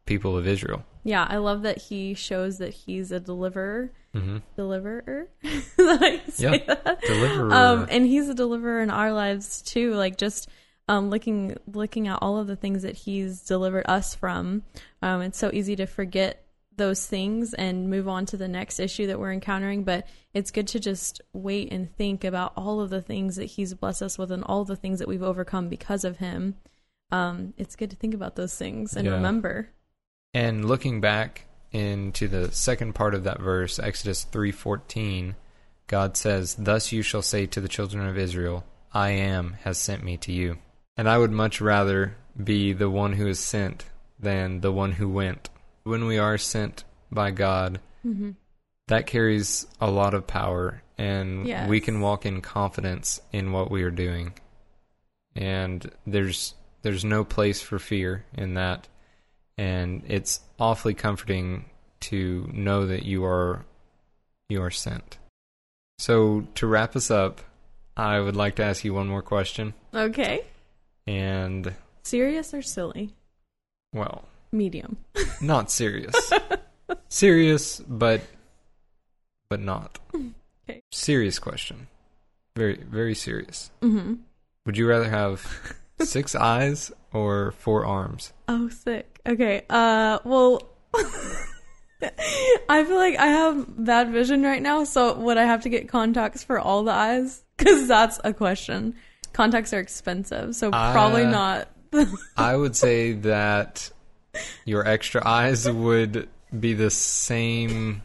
people 0.06 0.38
of 0.38 0.48
Israel. 0.48 0.84
Yeah, 1.04 1.26
I 1.30 1.38
love 1.38 1.64
that 1.64 1.78
he 1.78 2.14
shows 2.14 2.58
that 2.60 2.74
he's 2.74 3.12
a 3.12 3.20
deliverer. 3.20 3.92
hmm 4.14 4.38
Deliverer? 4.56 5.28
Is 5.44 5.74
that 5.76 6.00
how 6.00 6.06
you 6.08 6.20
say 6.30 6.44
Yeah. 6.66 6.76
that? 6.76 7.02
Deliverer. 7.02 7.54
Um, 7.54 7.88
and 7.90 8.06
he's 8.06 8.30
a 8.30 8.34
deliverer 8.34 8.82
in 8.82 8.90
our 8.90 9.12
lives 9.12 9.62
too. 9.62 9.94
Like 9.96 10.18
just 10.18 10.50
um, 10.88 11.10
looking 11.10 11.56
looking 11.68 12.08
at 12.08 12.20
all 12.22 12.38
of 12.38 12.48
the 12.48 12.56
things 12.56 12.84
that 12.84 12.96
he's 12.96 13.42
delivered 13.42 13.86
us 13.88 14.16
from. 14.16 14.64
Um, 15.02 15.22
it's 15.22 15.38
so 15.38 15.50
easy 15.54 15.76
to 15.78 15.86
forget 15.86 16.46
those 16.76 17.06
things 17.06 17.54
and 17.54 17.90
move 17.90 18.08
on 18.08 18.26
to 18.26 18.36
the 18.38 18.48
next 18.48 18.80
issue 18.80 19.08
that 19.08 19.20
we're 19.20 19.32
encountering. 19.32 19.84
But 19.84 20.08
it's 20.34 20.52
good 20.52 20.68
to 20.70 20.80
just 20.80 21.22
wait 21.32 21.72
and 21.72 21.94
think 21.96 22.24
about 22.24 22.54
all 22.58 22.82
of 22.82 22.90
the 22.90 23.02
things 23.02 23.36
that 23.36 23.46
he's 23.46 23.74
blessed 23.74 24.02
us 24.04 24.18
with 24.18 24.32
and 24.32 24.44
all 24.44 24.66
the 24.66 24.76
things 24.76 25.00
that 25.00 25.08
we've 25.08 25.22
overcome 25.24 25.70
because 25.70 26.04
of 26.04 26.18
him. 26.18 26.56
Um, 27.12 27.54
it's 27.58 27.76
good 27.76 27.90
to 27.92 27.96
think 27.96 28.14
about 28.14 28.36
those 28.36 28.56
things 28.58 28.96
and 28.96 29.06
Yeah. 29.06 29.14
remember. 29.14 29.70
And 30.34 30.66
looking 30.66 31.00
back 31.02 31.46
into 31.72 32.28
the 32.28 32.52
second 32.52 32.94
part 32.94 33.14
of 33.16 33.24
that 33.24 33.40
verse, 33.40 33.80
Exodus 33.80 34.24
3:14, 34.26 35.36
God 35.88 36.18
says, 36.18 36.56
"Thus 36.56 36.92
you 36.92 37.02
shall 37.02 37.22
say 37.22 37.46
to 37.48 37.62
the 37.62 37.68
children 37.68 38.08
of 38.08 38.18
Israel, 38.18 38.64
I 38.94 39.10
am 39.10 39.54
has 39.64 39.78
sent 39.78 40.04
me 40.04 40.18
to 40.18 40.32
you." 40.32 40.58
And 40.98 41.10
I 41.10 41.18
would 41.18 41.32
much 41.32 41.60
rather 41.62 42.16
be 42.42 42.74
the 42.74 42.90
one 42.90 43.14
who 43.14 43.28
is 43.28 43.40
sent 43.40 43.86
than 44.20 44.62
the 44.62 44.72
one 44.72 44.94
who 44.94 45.10
went. 45.10 45.50
When 45.84 46.06
we 46.06 46.18
are 46.18 46.38
sent 46.38 46.84
by 47.12 47.32
God, 47.32 47.80
hmm 48.02 48.32
that 48.88 49.08
carries 49.08 49.66
a 49.80 49.90
lot 49.90 50.14
of 50.14 50.28
power 50.28 50.84
and 50.98 51.48
Yes. 51.48 51.70
we 51.70 51.80
can 51.80 52.02
walk 52.02 52.26
in 52.26 52.42
confidence 52.42 53.22
in 53.32 53.54
what 53.54 53.72
we 53.72 53.82
are 53.84 53.90
doing. 53.92 54.34
and 55.36 55.90
there's 56.06 56.54
there's 56.84 57.06
no 57.06 57.24
place 57.24 57.62
for 57.62 57.80
fear 57.80 58.26
in 58.34 58.54
that, 58.56 58.88
and 59.58 60.04
it's 60.08 60.40
awfully 60.60 60.94
comforting 60.94 61.66
to 62.02 62.50
know 62.54 62.86
that 62.88 63.04
you 63.04 63.24
are 63.26 63.66
you 64.50 64.62
are 64.62 64.72
sent. 64.72 65.18
So 66.00 66.48
to 66.56 66.68
wrap 66.68 66.96
us 66.96 67.10
up, 67.12 67.42
I 67.96 68.20
would 68.20 68.36
like 68.36 68.56
to 68.56 68.64
ask 68.64 68.84
you 68.84 68.94
one 68.94 69.08
more 69.08 69.22
question, 69.22 69.74
Okay. 69.94 70.44
and 71.08 71.74
Serious 72.04 72.54
or 72.54 72.62
silly? 72.62 73.12
well, 73.94 74.26
Medium. 74.52 74.98
not 75.42 75.72
serious, 75.72 76.16
serious, 77.10 77.80
but 77.88 78.22
but 79.50 79.60
not. 79.60 80.00
Okay. 80.70 80.82
Serious 80.92 81.40
question, 81.40 81.88
very 82.56 82.76
very 82.78 83.16
serious. 83.16 83.72
Mm-hmm. 83.82 84.16
Would 84.66 84.78
you 84.78 84.88
rather 84.88 85.10
have 85.10 85.46
six 86.02 86.36
eyes 86.36 86.92
or 87.14 87.54
four 87.58 87.86
arms? 87.86 88.34
Oh, 88.48 88.70
sick. 88.70 89.20
Okay. 89.26 89.64
Uh, 89.70 90.20
well, 90.24 90.62
I 92.70 92.84
feel 92.84 92.98
like 92.98 93.16
I 93.18 93.28
have 93.28 93.86
bad 93.86 94.12
vision 94.12 94.44
right 94.44 94.62
now. 94.62 94.84
So 94.84 95.14
would 95.18 95.38
I 95.38 95.46
have 95.46 95.62
to 95.64 95.70
get 95.70 95.88
contacts 95.88 96.44
for 96.44 96.60
all 96.60 96.84
the 96.84 96.92
eyes? 96.92 97.42
Because 97.58 97.88
that's 97.88 98.20
a 98.24 98.34
question. 98.34 98.96
Contacts 99.32 99.74
are 99.74 99.80
expensive, 99.80 100.56
so 100.56 100.70
probably 100.70 101.24
Uh, 101.24 101.30
not. 101.30 101.70
I 102.36 102.56
would 102.58 102.76
say 102.76 103.14
that 103.14 103.90
your 104.66 104.86
extra 104.88 105.22
eyes 105.26 105.70
would 105.70 106.28
be 106.58 106.74
the 106.74 106.90
same. 106.90 108.02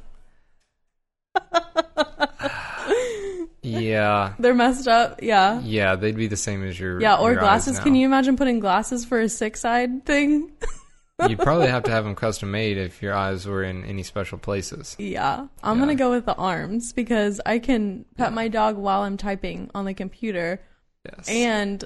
Yeah, 3.88 4.34
They're 4.38 4.54
messed 4.54 4.86
up. 4.88 5.22
Yeah. 5.22 5.60
yeah, 5.62 5.96
they'd 5.96 6.16
be 6.16 6.26
the 6.28 6.36
same 6.36 6.62
as 6.64 6.78
your 6.78 7.00
Yeah, 7.00 7.16
or 7.16 7.32
your 7.32 7.40
glasses. 7.40 7.78
Can 7.78 7.94
you 7.94 8.06
imagine 8.06 8.36
putting 8.36 8.60
glasses 8.60 9.04
for 9.04 9.20
a 9.20 9.28
six-eyed 9.28 10.04
thing? 10.04 10.52
You'd 11.28 11.40
probably 11.40 11.66
have 11.66 11.82
to 11.84 11.90
have 11.90 12.04
them 12.04 12.14
custom 12.26 12.50
made 12.52 12.78
if 12.78 13.02
your 13.02 13.12
eyes 13.14 13.44
were 13.44 13.64
in 13.64 13.84
any 13.84 14.04
special 14.04 14.38
places. 14.38 14.94
Yeah, 15.00 15.46
I'm 15.64 15.76
Yeah. 15.78 15.82
gonna 15.82 15.94
go 15.96 16.10
with 16.10 16.26
the 16.26 16.34
arms 16.36 16.92
because 16.92 17.40
I 17.44 17.58
can 17.58 18.04
pet 18.16 18.32
my 18.32 18.46
dog 18.48 18.76
while 18.76 19.02
I'm 19.02 19.16
typing 19.16 19.68
on 19.74 19.84
the 19.84 19.94
computer 19.94 20.60
Yes. 21.04 21.28
and 21.28 21.82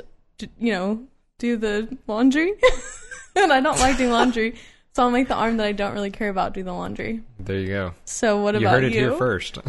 you 0.58 0.72
know 0.72 1.04
do 1.38 1.56
the 1.56 1.96
laundry. 2.06 2.52
and 3.36 3.50
I 3.52 3.60
don't 3.60 3.78
like 3.80 3.96
doing 3.96 4.10
laundry, 4.10 4.56
so 4.94 5.02
I'll 5.05 5.11
make 5.11 5.28
the 5.28 5.35
arm 5.35 5.57
that 5.59 5.66
I 5.66 5.72
don't 5.72 5.94
really 5.94 6.11
care 6.11 6.28
about 6.28 6.52
do 6.55 6.62
the 6.62 6.72
laundry. 6.72 7.22
there 7.40 7.59
you 7.59 7.68
go. 7.68 7.94
So 8.05 8.42
what 8.42 8.55
you 8.55 8.61
about 8.61 8.74
heard 8.74 8.85
it 8.85 8.92
you? 8.92 9.00
here 9.11 9.16
first. 9.16 9.59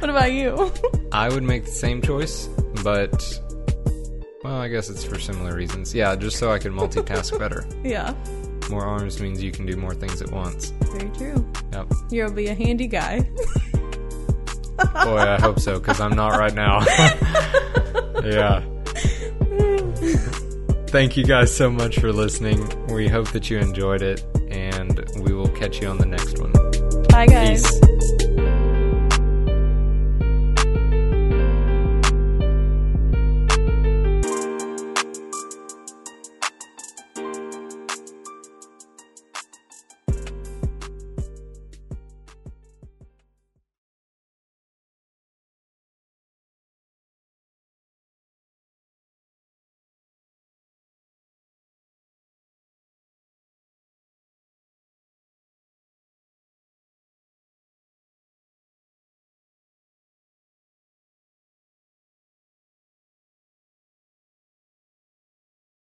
What 0.00 0.10
about 0.10 0.32
you? 0.32 0.70
I 1.12 1.28
would 1.30 1.42
make 1.42 1.64
the 1.64 1.70
same 1.70 2.02
choice, 2.02 2.46
but 2.84 3.40
well, 4.44 4.56
I 4.56 4.68
guess 4.68 4.90
it's 4.90 5.02
for 5.02 5.18
similar 5.18 5.56
reasons. 5.56 5.94
Yeah, 5.94 6.14
just 6.14 6.36
so 6.38 6.52
I 6.52 6.58
can 6.58 6.72
multitask 6.74 7.36
better. 7.44 7.64
yeah, 7.82 8.14
More 8.70 8.84
arms 8.84 9.18
means 9.20 9.42
you 9.42 9.50
can 9.50 9.64
do 9.66 9.76
more 9.76 9.94
things 9.94 10.20
at 10.20 10.30
once. 10.30 10.72
very 10.92 11.08
true. 11.16 11.50
Yep. 11.72 11.92
You'll 12.10 12.32
be 12.32 12.48
a 12.48 12.54
handy 12.54 12.86
guy. 12.86 13.20
Boy, 15.04 15.18
I 15.18 15.40
hope 15.40 15.58
so, 15.58 15.78
because 15.78 16.00
I'm 16.00 16.14
not 16.14 16.38
right 16.38 16.54
now. 16.54 16.80
yeah. 18.22 18.62
Thank 20.94 21.16
you 21.16 21.24
guys 21.24 21.52
so 21.52 21.72
much 21.72 21.98
for 21.98 22.12
listening. 22.12 22.68
We 22.86 23.08
hope 23.08 23.32
that 23.32 23.50
you 23.50 23.58
enjoyed 23.58 24.00
it, 24.00 24.24
and 24.48 25.04
we 25.18 25.34
will 25.34 25.48
catch 25.48 25.82
you 25.82 25.88
on 25.88 25.98
the 25.98 26.06
next 26.06 26.38
one. 26.38 26.52
Bye, 27.08 27.26
guys. 27.26 27.80
Peace. 27.80 27.93